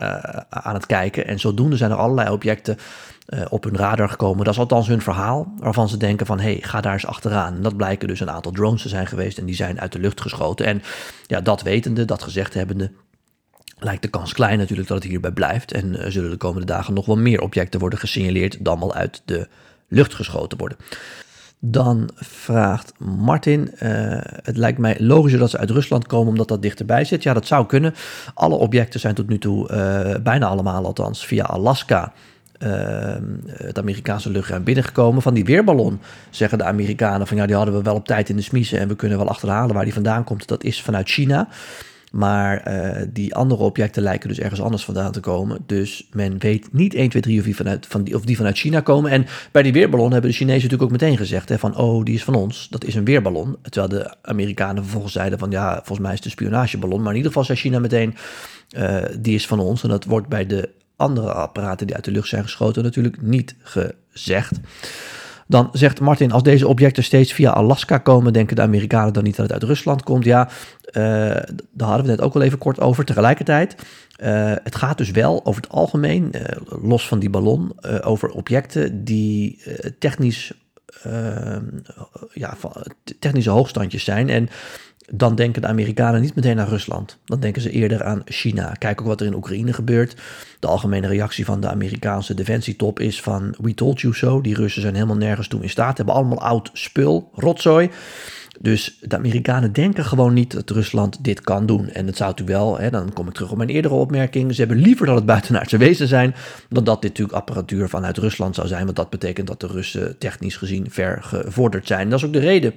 aan 0.49 0.73
het 0.73 0.85
kijken. 0.85 1.27
En 1.27 1.39
zodoende 1.39 1.77
zijn 1.77 1.91
er 1.91 1.97
allerlei 1.97 2.29
objecten 2.29 2.77
op 3.49 3.63
hun 3.63 3.77
radar 3.77 4.09
gekomen. 4.09 4.45
Dat 4.45 4.53
is 4.53 4.59
althans 4.59 4.87
hun 4.87 5.01
verhaal, 5.01 5.53
waarvan 5.57 5.89
ze 5.89 5.97
denken 5.97 6.25
van... 6.25 6.39
hé, 6.39 6.51
hey, 6.51 6.61
ga 6.61 6.81
daar 6.81 6.93
eens 6.93 7.05
achteraan. 7.05 7.55
En 7.55 7.61
dat 7.61 7.77
blijken 7.77 8.07
dus 8.07 8.19
een 8.19 8.31
aantal 8.31 8.51
drones 8.51 8.81
te 8.81 8.89
zijn 8.89 9.07
geweest... 9.07 9.37
en 9.37 9.45
die 9.45 9.55
zijn 9.55 9.81
uit 9.81 9.91
de 9.91 9.99
lucht 9.99 10.21
geschoten. 10.21 10.65
En 10.65 10.81
ja, 11.27 11.41
dat 11.41 11.61
wetende, 11.61 12.05
dat 12.05 12.23
gezegd 12.23 12.53
hebbende 12.53 12.91
lijkt 13.83 14.01
de 14.01 14.07
kans 14.07 14.33
klein 14.33 14.57
natuurlijk 14.57 14.87
dat 14.87 14.97
het 14.97 15.07
hierbij 15.07 15.31
blijft. 15.31 15.71
En 15.71 15.93
uh, 15.93 16.05
zullen 16.07 16.29
de 16.29 16.37
komende 16.37 16.65
dagen 16.65 16.93
nog 16.93 17.05
wel 17.05 17.17
meer 17.17 17.41
objecten 17.41 17.79
worden 17.79 17.99
gesignaleerd 17.99 18.65
dan 18.65 18.79
wel 18.79 18.93
uit 18.93 19.21
de 19.25 19.47
lucht 19.87 20.13
geschoten 20.13 20.57
worden. 20.57 20.77
Dan 21.59 22.09
vraagt 22.15 22.93
Martin, 22.99 23.71
uh, 23.73 23.79
het 24.21 24.57
lijkt 24.57 24.77
mij 24.77 24.95
logischer 24.99 25.39
dat 25.39 25.49
ze 25.49 25.57
uit 25.57 25.69
Rusland 25.69 26.07
komen 26.07 26.27
omdat 26.27 26.47
dat 26.47 26.61
dichterbij 26.61 27.05
zit. 27.05 27.23
Ja, 27.23 27.33
dat 27.33 27.47
zou 27.47 27.65
kunnen. 27.65 27.93
Alle 28.33 28.55
objecten 28.55 28.99
zijn 28.99 29.15
tot 29.15 29.27
nu 29.27 29.37
toe, 29.37 29.71
uh, 29.71 30.21
bijna 30.23 30.47
allemaal 30.47 30.85
althans, 30.85 31.25
via 31.25 31.43
Alaska 31.43 32.13
het 33.57 33.77
Amerikaanse 33.77 34.29
luchtruim 34.29 34.63
binnengekomen. 34.63 35.21
Van 35.21 35.33
die 35.33 35.45
weerballon 35.45 35.99
zeggen 36.29 36.57
de 36.57 36.63
Amerikanen 36.63 37.27
van 37.27 37.37
ja, 37.37 37.45
die 37.45 37.55
hadden 37.55 37.73
we 37.73 37.81
wel 37.81 37.95
op 37.95 38.05
tijd 38.05 38.29
in 38.29 38.35
de 38.35 38.41
smiezen 38.41 38.79
en 38.79 38.87
we 38.87 38.95
kunnen 38.95 39.17
wel 39.17 39.29
achterhalen 39.29 39.75
waar 39.75 39.83
die 39.83 39.93
vandaan 39.93 40.23
komt. 40.23 40.47
Dat 40.47 40.63
is 40.63 40.81
vanuit 40.81 41.09
China. 41.09 41.47
Maar 42.13 42.67
uh, 42.67 43.01
die 43.13 43.35
andere 43.35 43.63
objecten 43.63 44.03
lijken 44.03 44.29
dus 44.29 44.39
ergens 44.39 44.61
anders 44.61 44.85
vandaan 44.85 45.11
te 45.11 45.19
komen. 45.19 45.57
Dus 45.65 46.07
men 46.11 46.39
weet 46.39 46.73
niet 46.73 46.93
1, 46.93 47.09
2, 47.09 47.21
3 47.21 47.39
of 47.39 47.45
die 47.45 47.55
vanuit, 47.55 47.85
van 47.87 48.03
die, 48.03 48.15
of 48.15 48.25
die 48.25 48.37
vanuit 48.37 48.57
China 48.57 48.79
komen. 48.79 49.11
En 49.11 49.25
bij 49.51 49.63
die 49.63 49.73
weerballon 49.73 50.11
hebben 50.11 50.29
de 50.29 50.35
Chinezen 50.35 50.61
natuurlijk 50.61 50.91
ook 50.91 50.99
meteen 51.01 51.17
gezegd: 51.17 51.49
hè, 51.49 51.59
van 51.59 51.77
oh, 51.77 52.03
die 52.03 52.15
is 52.15 52.23
van 52.23 52.35
ons. 52.35 52.67
Dat 52.69 52.83
is 52.83 52.95
een 52.95 53.05
weerballon. 53.05 53.57
Terwijl 53.61 53.87
de 53.87 54.15
Amerikanen 54.21 54.83
vervolgens 54.83 55.13
zeiden: 55.13 55.39
van 55.39 55.51
ja, 55.51 55.75
volgens 55.75 55.99
mij 55.99 56.11
is 56.11 56.15
het 56.15 56.25
een 56.25 56.31
spionageballon. 56.31 57.01
Maar 57.01 57.11
in 57.11 57.17
ieder 57.17 57.31
geval 57.31 57.45
zei 57.45 57.57
China 57.57 57.79
meteen: 57.79 58.15
uh, 58.77 59.01
die 59.19 59.35
is 59.35 59.47
van 59.47 59.59
ons. 59.59 59.83
En 59.83 59.89
dat 59.89 60.05
wordt 60.05 60.27
bij 60.27 60.45
de 60.45 60.69
andere 60.95 61.33
apparaten 61.33 61.87
die 61.87 61.95
uit 61.95 62.05
de 62.05 62.11
lucht 62.11 62.27
zijn 62.27 62.43
geschoten 62.43 62.83
natuurlijk 62.83 63.21
niet 63.21 63.55
gezegd. 63.61 64.59
Dan 65.47 65.69
zegt 65.71 65.99
Martin, 65.99 66.31
als 66.31 66.43
deze 66.43 66.67
objecten 66.67 67.03
steeds 67.03 67.33
via 67.33 67.51
Alaska 67.51 67.97
komen, 67.97 68.33
denken 68.33 68.55
de 68.55 68.61
Amerikanen 68.61 69.13
dan 69.13 69.23
niet 69.23 69.35
dat 69.35 69.45
het 69.45 69.53
uit 69.53 69.63
Rusland 69.63 70.03
komt? 70.03 70.25
Ja, 70.25 70.49
uh, 70.87 70.93
daar 71.71 71.87
hadden 71.87 72.05
we 72.05 72.11
net 72.11 72.21
ook 72.21 72.35
al 72.35 72.41
even 72.41 72.57
kort 72.57 72.79
over. 72.79 73.05
Tegelijkertijd, 73.05 73.75
uh, 74.23 74.53
het 74.63 74.75
gaat 74.75 74.97
dus 74.97 75.11
wel 75.11 75.45
over 75.45 75.61
het 75.61 75.71
algemeen, 75.71 76.31
uh, 76.35 76.41
los 76.81 77.07
van 77.07 77.19
die 77.19 77.29
ballon, 77.29 77.73
over 78.03 78.29
objecten 78.29 79.03
die 79.03 79.61
technisch, 79.99 80.53
ja, 82.33 82.57
technische 83.19 83.49
hoogstandjes 83.49 84.03
zijn. 84.03 84.29
En 84.29 84.49
dan 85.11 85.35
denken 85.35 85.61
de 85.61 85.67
Amerikanen 85.67 86.21
niet 86.21 86.35
meteen 86.35 86.59
aan 86.59 86.67
Rusland. 86.67 87.17
Dan 87.25 87.39
denken 87.39 87.61
ze 87.61 87.69
eerder 87.69 88.03
aan 88.03 88.21
China. 88.25 88.71
Kijk 88.77 89.01
ook 89.01 89.07
wat 89.07 89.21
er 89.21 89.27
in 89.27 89.35
Oekraïne 89.35 89.73
gebeurt. 89.73 90.15
De 90.59 90.67
algemene 90.67 91.07
reactie 91.07 91.45
van 91.45 91.59
de 91.59 91.69
Amerikaanse 91.69 92.33
defensietop 92.33 92.99
is 92.99 93.21
van 93.21 93.55
we 93.61 93.73
told 93.73 94.01
you 94.01 94.13
so. 94.13 94.41
Die 94.41 94.55
Russen 94.55 94.81
zijn 94.81 94.93
helemaal 94.93 95.15
nergens 95.15 95.47
toe 95.47 95.61
in 95.61 95.69
staat. 95.69 95.97
Hebben 95.97 96.15
allemaal 96.15 96.41
oud 96.41 96.69
spul, 96.73 97.29
rotzooi. 97.33 97.89
Dus 98.59 98.97
de 99.01 99.15
Amerikanen 99.15 99.73
denken 99.73 100.05
gewoon 100.05 100.33
niet 100.33 100.51
dat 100.51 100.69
Rusland 100.69 101.23
dit 101.23 101.41
kan 101.41 101.65
doen. 101.65 101.89
En 101.89 102.05
dat 102.05 102.15
zou 102.15 102.29
natuurlijk 102.29 102.57
wel, 102.57 102.79
hè, 102.79 102.89
dan 102.89 103.13
kom 103.13 103.27
ik 103.27 103.33
terug 103.33 103.51
op 103.51 103.57
mijn 103.57 103.69
eerdere 103.69 103.93
opmerking. 103.93 104.53
Ze 104.53 104.59
hebben 104.59 104.77
liever 104.77 105.05
dat 105.05 105.15
het 105.15 105.25
buitenaardse 105.25 105.77
wezen 105.77 106.07
zijn, 106.07 106.35
dan 106.69 106.83
dat 106.83 107.01
dit 107.01 107.09
natuurlijk 107.09 107.37
apparatuur 107.37 107.89
vanuit 107.89 108.17
Rusland 108.17 108.55
zou 108.55 108.67
zijn. 108.67 108.83
Want 108.83 108.95
dat 108.95 109.09
betekent 109.09 109.47
dat 109.47 109.59
de 109.59 109.67
Russen 109.67 110.17
technisch 110.17 110.57
gezien 110.57 110.85
ver 110.89 111.23
gevorderd 111.23 111.87
zijn. 111.87 112.09
Dat 112.09 112.19
is 112.19 112.25
ook 112.25 112.33
de 112.33 112.39
reden 112.39 112.73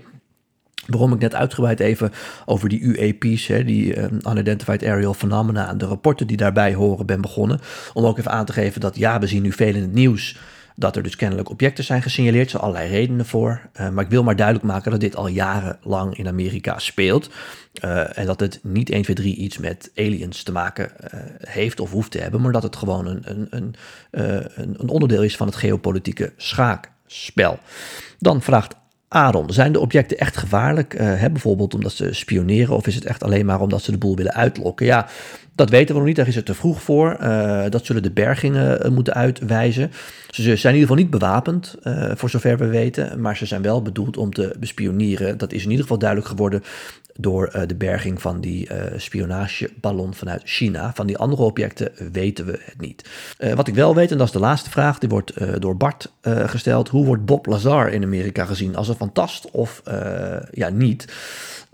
Waarom 0.87 1.12
ik 1.12 1.19
net 1.19 1.35
uitgebreid 1.35 1.81
even 1.81 2.12
over 2.45 2.69
die 2.69 2.81
UAP's, 2.81 3.47
hè, 3.47 3.64
die 3.64 3.97
uh, 3.97 4.05
Unidentified 4.31 4.85
Aerial 4.85 5.14
Phenomena, 5.14 5.69
en 5.69 5.78
de 5.78 5.87
rapporten 5.87 6.26
die 6.26 6.37
daarbij 6.37 6.75
horen, 6.75 7.07
ben 7.07 7.21
begonnen. 7.21 7.61
Om 7.93 8.05
ook 8.05 8.19
even 8.19 8.31
aan 8.31 8.45
te 8.45 8.52
geven 8.52 8.81
dat 8.81 8.97
ja, 8.97 9.19
we 9.19 9.26
zien 9.26 9.43
nu 9.43 9.52
veel 9.52 9.75
in 9.75 9.83
het 9.83 9.93
nieuws 9.93 10.37
dat 10.76 10.97
er 10.97 11.02
dus 11.02 11.16
kennelijk 11.16 11.50
objecten 11.50 11.85
zijn 11.85 12.02
gesignaleerd. 12.02 12.45
Er 12.45 12.50
zijn 12.50 12.62
allerlei 12.62 12.88
redenen 12.90 13.26
voor. 13.26 13.61
Uh, 13.81 13.88
maar 13.88 14.05
ik 14.05 14.11
wil 14.11 14.23
maar 14.23 14.37
duidelijk 14.37 14.66
maken 14.66 14.90
dat 14.90 15.00
dit 15.00 15.16
al 15.16 15.28
jarenlang 15.28 16.19
in 16.19 16.28
Amerika 16.28 16.78
speelt. 16.78 17.31
Uh, 17.85 18.19
en 18.19 18.26
dat 18.26 18.40
het 18.40 18.61
niet 18.62 18.90
1, 18.90 19.02
2, 19.02 19.16
3 19.16 19.37
iets 19.37 19.59
met 19.59 19.90
aliens 19.97 20.43
te 20.43 20.52
maken 20.52 20.90
uh, 21.14 21.21
heeft 21.38 21.81
of 21.81 21.90
hoeft 21.90 22.11
te 22.11 22.19
hebben. 22.19 22.40
Maar 22.40 22.52
dat 22.52 22.62
het 22.62 22.76
gewoon 22.76 23.07
een, 23.07 23.23
een, 23.25 23.47
een, 23.50 23.75
een 24.55 24.88
onderdeel 24.88 25.23
is 25.23 25.37
van 25.37 25.47
het 25.47 25.57
geopolitieke 25.57 26.33
schaakspel. 26.37 27.59
Dan 28.19 28.43
vraagt 28.43 28.75
Aaron, 29.16 29.52
zijn 29.52 29.73
de 29.73 29.80
objecten 29.80 30.18
echt 30.18 30.37
gevaarlijk? 30.37 30.94
Uh, 30.94 31.00
hè, 31.00 31.30
bijvoorbeeld 31.30 31.75
omdat 31.75 31.92
ze 31.92 32.12
spioneren 32.12 32.76
of 32.76 32.87
is 32.87 32.94
het 32.94 33.04
echt 33.04 33.23
alleen 33.23 33.46
maar 33.46 33.61
omdat 33.61 33.82
ze 33.82 33.90
de 33.90 33.99
boel 33.99 34.16
willen 34.16 34.35
uitlokken? 34.35 34.87
Ja, 34.87 35.06
dat 35.56 35.70
weten 35.70 35.88
we 35.88 36.00
nog 36.00 36.04
niet, 36.06 36.16
daar 36.16 36.28
is 36.28 36.34
het 36.34 36.46
te 36.46 36.54
vroeg 36.54 36.82
voor. 36.82 37.16
Uh, 37.20 37.64
dat 37.68 37.86
zullen 37.86 38.02
de 38.02 38.10
bergingen 38.10 38.86
uh, 38.86 38.92
moeten 38.92 39.14
uitwijzen. 39.14 39.92
Ze 40.30 40.42
zijn 40.42 40.75
in 40.75 40.80
ieder 40.80 40.80
geval 40.80 40.96
niet 40.96 41.10
bewapend, 41.10 41.76
uh, 41.82 42.10
voor 42.14 42.30
zover 42.30 42.58
we 42.58 42.66
weten. 42.66 43.20
Maar 43.20 43.36
ze 43.36 43.46
zijn 43.46 43.62
wel 43.62 43.82
bedoeld 43.82 44.16
om 44.16 44.32
te 44.32 44.54
bespioneren. 44.58 45.38
Dat 45.38 45.52
is 45.52 45.62
in 45.62 45.68
ieder 45.68 45.82
geval 45.82 45.98
duidelijk 45.98 46.28
geworden 46.28 46.62
door 47.18 47.64
de 47.66 47.75
berging 47.75 48.20
van 48.20 48.40
die 48.40 48.68
spionageballon 48.96 50.14
vanuit 50.14 50.42
China. 50.44 50.92
Van 50.94 51.06
die 51.06 51.18
andere 51.18 51.42
objecten 51.42 51.92
weten 52.12 52.46
we 52.46 52.58
het 52.64 52.80
niet. 52.80 53.08
wat 53.54 53.68
ik 53.68 53.75
wel 53.75 53.94
weet, 53.94 54.10
en 54.10 54.18
dat 54.18 54.26
is 54.26 54.32
de 54.32 54.38
laatste 54.38 54.70
vraag, 54.70 54.98
die 54.98 55.08
wordt 55.08 55.32
door 55.60 55.76
Bart 55.76 56.12
gesteld. 56.22 56.88
Hoe 56.88 57.04
wordt 57.04 57.25
Bob 57.25 57.46
Lazar 57.46 57.92
in 57.92 58.02
Amerika 58.02 58.44
gezien? 58.44 58.76
Als 58.76 58.88
een 58.88 58.94
fantast 58.94 59.50
of 59.50 59.82
ja, 60.50 60.68
niet? 60.68 61.06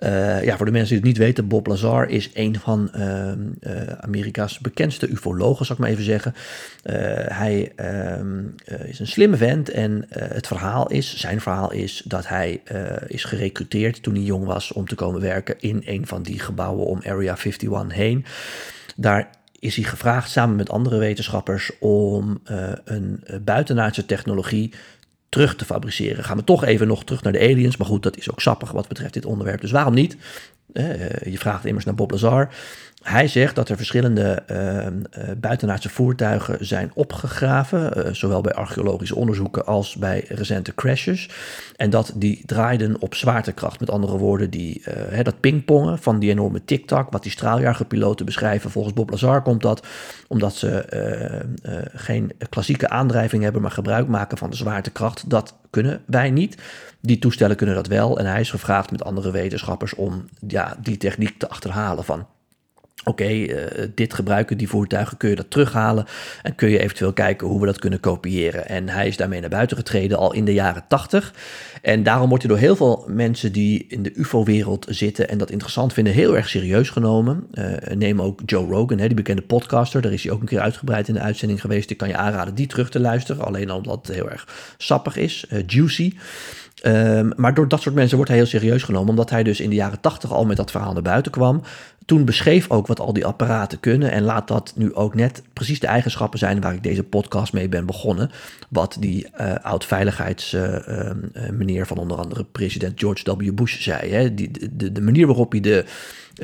Uh, 0.03 0.45
ja, 0.45 0.57
voor 0.57 0.67
de 0.67 0.73
mensen 0.73 0.89
die 0.89 0.99
het 0.99 1.07
niet 1.07 1.27
weten, 1.27 1.49
Bob 1.49 1.67
Lazar 1.67 2.09
is 2.09 2.31
een 2.35 2.59
van 2.59 2.91
uh, 2.97 3.33
uh, 3.61 3.83
Amerika's 4.01 4.59
bekendste 4.59 5.09
ufologen, 5.11 5.67
zal 5.67 5.75
ik 5.75 5.81
maar 5.81 5.91
even 5.91 6.05
zeggen. 6.05 6.35
Eh, 6.83 6.97
hij 7.27 7.73
ehm, 7.77 8.45
is 8.85 8.99
een 8.99 9.07
slimme 9.07 9.37
vent 9.37 9.71
en 9.71 10.07
het 10.09 10.47
verhaal 10.47 10.91
is, 10.91 11.17
zijn 11.17 11.41
verhaal 11.41 11.73
is, 11.73 12.03
dat 12.05 12.29
hij 12.29 12.63
is 13.07 13.25
gerecruiteerd 13.25 14.03
toen 14.03 14.15
hij 14.15 14.23
jong 14.23 14.45
was 14.45 14.73
om 14.73 14.87
te 14.87 14.95
komen 14.95 15.21
werken 15.21 15.55
in 15.61 15.83
een 15.85 16.07
van 16.07 16.23
die 16.23 16.39
gebouwen 16.39 16.87
om 16.87 17.01
Area 17.05 17.37
51 17.37 17.93
heen. 17.93 18.25
Daar 18.97 19.31
is 19.59 19.77
hij 19.77 19.85
gevraagd 19.85 20.31
samen 20.31 20.57
met 20.57 20.71
andere 20.71 20.99
wetenschappers 20.99 21.71
om 21.79 22.41
een 22.85 23.25
buitenaardse 23.45 24.07
technologie 24.07 24.73
terug 25.33 25.57
te 25.57 25.65
fabriceren. 25.65 26.25
Gaan 26.25 26.37
we 26.37 26.45
toch 26.45 26.65
even 26.65 26.87
nog 26.87 27.05
terug 27.05 27.23
naar 27.23 27.33
de 27.33 27.41
aliens. 27.41 27.77
Maar 27.77 27.87
goed, 27.87 28.03
dat 28.03 28.17
is 28.17 28.31
ook 28.31 28.41
sappig 28.41 28.71
wat 28.71 28.89
betreft 28.89 29.15
dit 29.15 29.25
onderwerp. 29.25 29.61
Dus 29.61 29.71
waarom 29.71 29.95
niet? 29.95 30.17
Eh, 30.73 31.33
je 31.33 31.39
vraagt 31.39 31.65
immers 31.65 31.85
naar 31.85 31.95
Bob 31.95 32.11
Lazar. 32.11 32.55
Hij 33.03 33.29
zegt 33.29 33.55
dat 33.55 33.69
er 33.69 33.77
verschillende 33.77 34.43
uh, 34.51 35.25
buitenaardse 35.41 35.89
voertuigen 35.89 36.67
zijn 36.67 36.91
opgegraven, 36.95 38.07
uh, 38.07 38.13
zowel 38.13 38.41
bij 38.41 38.55
archeologische 38.55 39.17
onderzoeken 39.17 39.67
als 39.67 39.97
bij 39.97 40.25
recente 40.29 40.75
crashes. 40.75 41.29
En 41.77 41.91
dat 41.91 42.13
die 42.15 42.43
draaiden 42.47 43.01
op 43.01 43.15
zwaartekracht. 43.15 43.81
Met 43.81 43.91
andere 43.91 44.17
woorden, 44.17 44.51
die, 44.51 44.83
uh, 45.13 45.23
dat 45.23 45.41
pingpongen 45.41 45.99
van 45.99 46.19
die 46.19 46.31
enorme 46.31 46.65
tic-tac, 46.65 47.11
wat 47.11 47.23
die 47.23 47.33
straaljagerpiloten 47.33 48.27
beschrijven. 48.27 48.71
Volgens 48.71 48.95
Bob 48.95 49.11
Lazar 49.11 49.43
komt 49.43 49.63
dat 49.63 49.87
omdat 50.29 50.55
ze 50.55 50.85
geen 51.95 52.33
klassieke 52.49 52.89
aandrijving 52.89 53.43
hebben, 53.43 53.63
maar 53.63 53.71
gebruik 53.71 54.09
maken 54.09 54.39
van 54.39 54.51
de 54.51 54.57
zwaartekracht. 54.57 55.31
Dat 55.31 55.55
kunnen 55.71 56.01
wij 56.07 56.31
niet. 56.31 56.57
Die 57.01 57.19
toestellen 57.19 57.57
kunnen 57.57 57.75
dat 57.75 57.87
wel. 57.87 58.19
En 58.19 58.27
hij 58.27 58.41
is 58.41 58.51
gevraagd 58.51 58.91
met 58.91 59.05
andere 59.05 59.31
wetenschappers 59.31 59.95
om 59.95 60.25
ja, 60.47 60.77
die 60.83 60.97
techniek 60.97 61.39
te 61.39 61.49
achterhalen 61.49 62.05
van 62.05 62.27
Oké, 63.05 63.29
uh, 63.29 63.57
dit 63.95 64.15
gebruiken 64.15 64.57
die 64.57 64.69
voertuigen, 64.69 65.17
kun 65.17 65.29
je 65.29 65.37
dat 65.37 65.51
terughalen 65.51 66.05
en 66.43 66.55
kun 66.55 66.71
je 66.71 66.79
eventueel 66.79 67.13
kijken 67.13 67.47
hoe 67.47 67.61
we 67.61 67.67
dat 67.67 67.79
kunnen 67.79 68.01
kopiëren. 68.01 68.69
En 68.69 68.89
hij 68.89 69.07
is 69.07 69.17
daarmee 69.17 69.41
naar 69.41 69.51
buiten 69.51 69.77
getreden 69.77 70.19
al 70.19 70.33
in 70.33 70.45
de 70.45 70.53
jaren 70.53 70.85
80. 70.89 71.35
En 71.83 72.03
daarom 72.03 72.29
wordt 72.29 72.45
hij 72.45 72.53
door 72.53 72.63
heel 72.63 72.77
veel 72.77 73.05
mensen 73.09 73.53
die 73.53 73.85
in 73.89 74.03
de 74.03 74.13
UFO-wereld 74.15 74.87
zitten 74.89 75.29
en 75.29 75.39
dat 75.39 75.51
interessant 75.51 75.93
vinden, 75.93 76.13
heel 76.13 76.37
erg 76.37 76.49
serieus 76.49 76.91
genomen. 76.91 77.47
Uh, 77.53 77.65
neem 77.95 78.23
ook 78.23 78.41
Joe 78.47 78.67
Rogan, 78.67 78.99
hè, 78.99 79.07
die 79.07 79.17
bekende 79.17 79.43
podcaster. 79.43 80.03
Daar 80.03 80.13
is 80.13 80.23
hij 80.23 80.33
ook 80.33 80.41
een 80.41 80.47
keer 80.47 80.61
uitgebreid 80.61 81.09
in 81.09 81.15
de 81.15 81.21
uitzending 81.21 81.61
geweest. 81.61 81.91
Ik 81.91 81.97
kan 81.97 82.09
je 82.09 82.17
aanraden 82.17 82.55
die 82.55 82.67
terug 82.67 82.91
te 82.91 83.01
luisteren, 83.01 83.45
alleen 83.45 83.71
omdat 83.71 84.07
het 84.07 84.17
heel 84.17 84.31
erg 84.31 84.75
sappig 84.77 85.17
is, 85.17 85.47
uh, 85.51 85.63
juicy. 85.67 86.13
Um, 86.87 87.33
maar 87.37 87.55
door 87.55 87.69
dat 87.69 87.83
soort 87.83 87.95
mensen 87.95 88.17
wordt 88.17 88.31
hij 88.31 88.41
heel 88.41 88.49
serieus 88.49 88.83
genomen, 88.83 89.09
omdat 89.09 89.31
hij 89.31 89.43
dus 89.43 89.61
in 89.61 89.71
de 89.71 89.77
jaren 89.77 90.01
tachtig 90.01 90.33
al 90.33 90.45
met 90.45 90.57
dat 90.57 90.71
verhaal 90.71 90.93
naar 90.93 91.03
buiten 91.03 91.33
kwam. 91.33 91.63
Toen 92.07 92.25
beschreef 92.25 92.71
ook 92.71 92.87
wat 92.87 93.01
al 93.01 93.13
die 93.13 93.27
apparaten 93.27 93.81
kunnen 93.81 94.11
en 94.11 94.23
laat 94.23 94.49
dat 94.49 94.73
nu 94.77 94.95
ook 94.95 95.15
net 95.15 95.43
precies 95.53 95.81
de 95.81 95.87
eigenschappen 95.87 96.39
zijn 96.39 96.61
waar 96.61 96.75
ik 96.75 96.83
deze 96.83 97.03
podcast 97.03 97.53
mee 97.53 97.69
ben 97.69 97.87
begonnen. 97.87 98.31
Wat 98.69 98.97
die 99.01 99.27
uh, 99.41 99.55
oud-veiligheidsmeneer 99.63 101.75
uh, 101.75 101.81
uh, 101.81 101.87
van 101.87 101.99
onder 101.99 102.17
andere 102.17 102.45
president 102.45 103.01
George 103.01 103.37
W. 103.37 103.55
Bush 103.55 103.81
zei. 103.81 104.11
Hè? 104.11 104.35
Die, 104.35 104.51
de, 104.73 104.93
de 104.93 105.01
manier 105.01 105.27
waarop 105.27 105.53
hij 105.53 105.61
de 105.61 105.85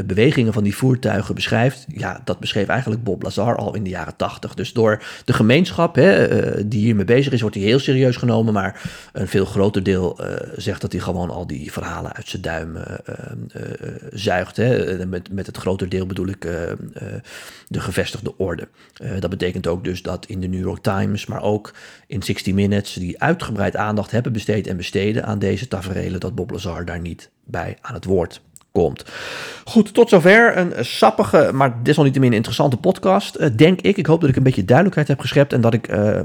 bewegingen 0.06 0.52
van 0.52 0.62
die 0.62 0.76
voertuigen 0.76 1.34
beschrijft, 1.34 1.84
ja, 1.88 2.20
dat 2.24 2.38
beschreef 2.38 2.68
eigenlijk 2.68 3.04
Bob 3.04 3.22
Lazar 3.22 3.56
al 3.56 3.74
in 3.74 3.82
de 3.82 3.90
jaren 3.90 4.16
80. 4.16 4.54
Dus 4.54 4.72
door 4.72 5.02
de 5.24 5.32
gemeenschap 5.32 5.94
hè, 5.94 6.68
die 6.68 6.80
hiermee 6.80 7.04
bezig 7.04 7.32
is, 7.32 7.40
wordt 7.40 7.56
hij 7.56 7.64
heel 7.64 7.78
serieus 7.78 8.16
genomen, 8.16 8.52
maar 8.52 8.82
een 9.12 9.28
veel 9.28 9.44
groter 9.44 9.82
deel 9.82 10.20
zegt 10.56 10.80
dat 10.80 10.92
hij 10.92 11.00
gewoon 11.00 11.30
al 11.30 11.46
die 11.46 11.72
verhalen 11.72 12.12
uit 12.12 12.28
zijn 12.28 12.42
duim 12.42 12.76
zuigt. 14.12 14.56
Hè. 14.56 15.06
Met, 15.06 15.32
met 15.32 15.46
het 15.48 15.56
groter 15.56 15.88
deel 15.88 16.06
bedoel 16.06 16.28
ik 16.28 16.40
de 16.40 17.80
gevestigde 17.80 18.36
orde. 18.36 18.68
dat 19.20 19.30
betekent 19.30 19.66
ook 19.66 19.84
dus 19.84 20.02
dat 20.02 20.26
in 20.26 20.40
de 20.40 20.48
New 20.48 20.60
York 20.60 20.82
Times, 20.82 21.26
maar 21.26 21.42
ook 21.42 21.74
in 22.06 22.22
60 22.22 22.54
Minutes, 22.54 22.92
die 22.92 23.20
uitgebreid 23.20 23.76
aandacht 23.76 24.10
hebben 24.10 24.32
besteed 24.32 24.66
en 24.66 24.76
besteden 24.76 25.24
aan 25.24 25.38
deze 25.38 25.68
taferelen, 25.68 26.20
dat 26.20 26.34
Bob 26.34 26.50
Lazar 26.50 26.84
daar 26.84 27.00
niet 27.00 27.30
bij 27.44 27.78
aan 27.80 27.94
het 27.94 28.04
woord 28.04 28.40
komt. 28.78 29.04
Goed, 29.64 29.94
tot 29.94 30.08
zover 30.08 30.56
een 30.56 30.84
sappige, 30.84 31.50
maar 31.52 31.82
desalniettemin 31.82 32.32
interessante 32.32 32.76
podcast, 32.76 33.36
uh, 33.36 33.46
denk 33.56 33.80
ik. 33.80 33.96
Ik 33.96 34.06
hoop 34.06 34.20
dat 34.20 34.30
ik 34.30 34.36
een 34.36 34.42
beetje 34.42 34.64
duidelijkheid 34.64 35.08
heb 35.08 35.20
geschept 35.20 35.52
en 35.52 35.60
dat 35.60 35.74
ik 35.74 35.88
uh, 35.88 36.14
uh, 36.14 36.20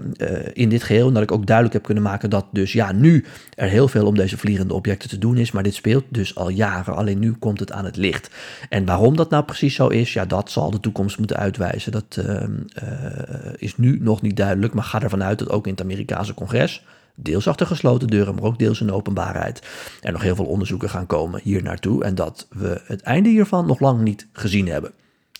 in 0.53 0.69
dit 0.69 0.83
geheel, 0.83 1.11
dat 1.11 1.23
ik 1.23 1.31
ook 1.31 1.45
duidelijk 1.45 1.75
heb 1.75 1.83
kunnen 1.83 2.03
maken 2.03 2.29
dat 2.29 2.45
dus 2.51 2.73
ja, 2.73 2.91
nu 2.91 3.25
er 3.55 3.69
heel 3.69 3.87
veel 3.87 4.05
om 4.05 4.15
deze 4.15 4.37
vliegende 4.37 4.73
objecten 4.73 5.09
te 5.09 5.17
doen 5.17 5.37
is, 5.37 5.51
maar 5.51 5.63
dit 5.63 5.73
speelt 5.73 6.03
dus 6.09 6.35
al 6.35 6.49
jaren, 6.49 6.95
alleen 6.95 7.19
nu 7.19 7.31
komt 7.31 7.59
het 7.59 7.71
aan 7.71 7.85
het 7.85 7.97
licht. 7.97 8.29
En 8.69 8.85
waarom 8.85 9.15
dat 9.15 9.29
nou 9.29 9.43
precies 9.43 9.75
zo 9.75 9.87
is, 9.87 10.13
ja, 10.13 10.25
dat 10.25 10.51
zal 10.51 10.71
de 10.71 10.79
toekomst 10.79 11.17
moeten 11.17 11.37
uitwijzen. 11.37 11.91
Dat 11.91 12.21
is 13.55 13.77
nu 13.77 13.99
nog 14.01 14.21
niet 14.21 14.37
duidelijk, 14.37 14.73
maar 14.73 14.83
ga 14.83 15.01
ervan 15.01 15.23
uit 15.23 15.39
dat 15.39 15.49
ook 15.49 15.65
in 15.65 15.71
het 15.71 15.81
Amerikaanse 15.81 16.33
congres 16.33 16.83
deels 17.15 17.47
achter 17.47 17.67
gesloten 17.67 18.07
deuren, 18.07 18.35
maar 18.35 18.43
ook 18.43 18.59
deels 18.59 18.81
in 18.81 18.87
de 18.87 18.93
openbaarheid. 18.93 19.67
Er 20.01 20.11
nog 20.11 20.21
heel 20.21 20.35
veel 20.35 20.45
onderzoeken 20.45 20.89
gaan 20.89 21.05
komen 21.05 21.39
hier 21.43 21.63
naartoe 21.63 22.03
en 22.03 22.15
dat 22.15 22.47
we 22.49 22.81
het 22.85 23.01
einde 23.01 23.29
hiervan 23.29 23.65
nog 23.65 23.79
lang 23.79 24.01
niet 24.01 24.27
gezien 24.31 24.67
hebben. 24.67 24.91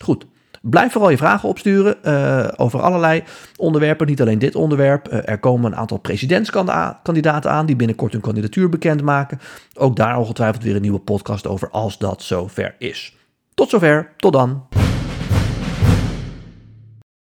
Goed. 0.02 0.26
Blijf 0.62 0.92
vooral 0.92 1.10
je 1.10 1.16
vragen 1.16 1.48
opsturen 1.48 1.96
uh, 2.04 2.48
over 2.56 2.80
allerlei 2.80 3.22
onderwerpen, 3.56 4.06
niet 4.06 4.20
alleen 4.20 4.38
dit 4.38 4.54
onderwerp. 4.54 5.12
Uh, 5.12 5.28
er 5.28 5.38
komen 5.38 5.72
een 5.72 5.78
aantal 5.78 5.98
presidentskandidaten 5.98 7.50
aan 7.50 7.66
die 7.66 7.76
binnenkort 7.76 8.12
hun 8.12 8.20
kandidatuur 8.20 8.68
bekendmaken. 8.68 9.40
Ook 9.74 9.96
daar 9.96 10.18
ongetwijfeld 10.18 10.62
weer 10.62 10.74
een 10.74 10.82
nieuwe 10.82 10.98
podcast 10.98 11.46
over 11.46 11.70
als 11.70 11.98
dat 11.98 12.22
zover 12.22 12.74
is. 12.78 13.16
Tot 13.54 13.70
zover, 13.70 14.12
tot 14.16 14.32
dan. 14.32 14.83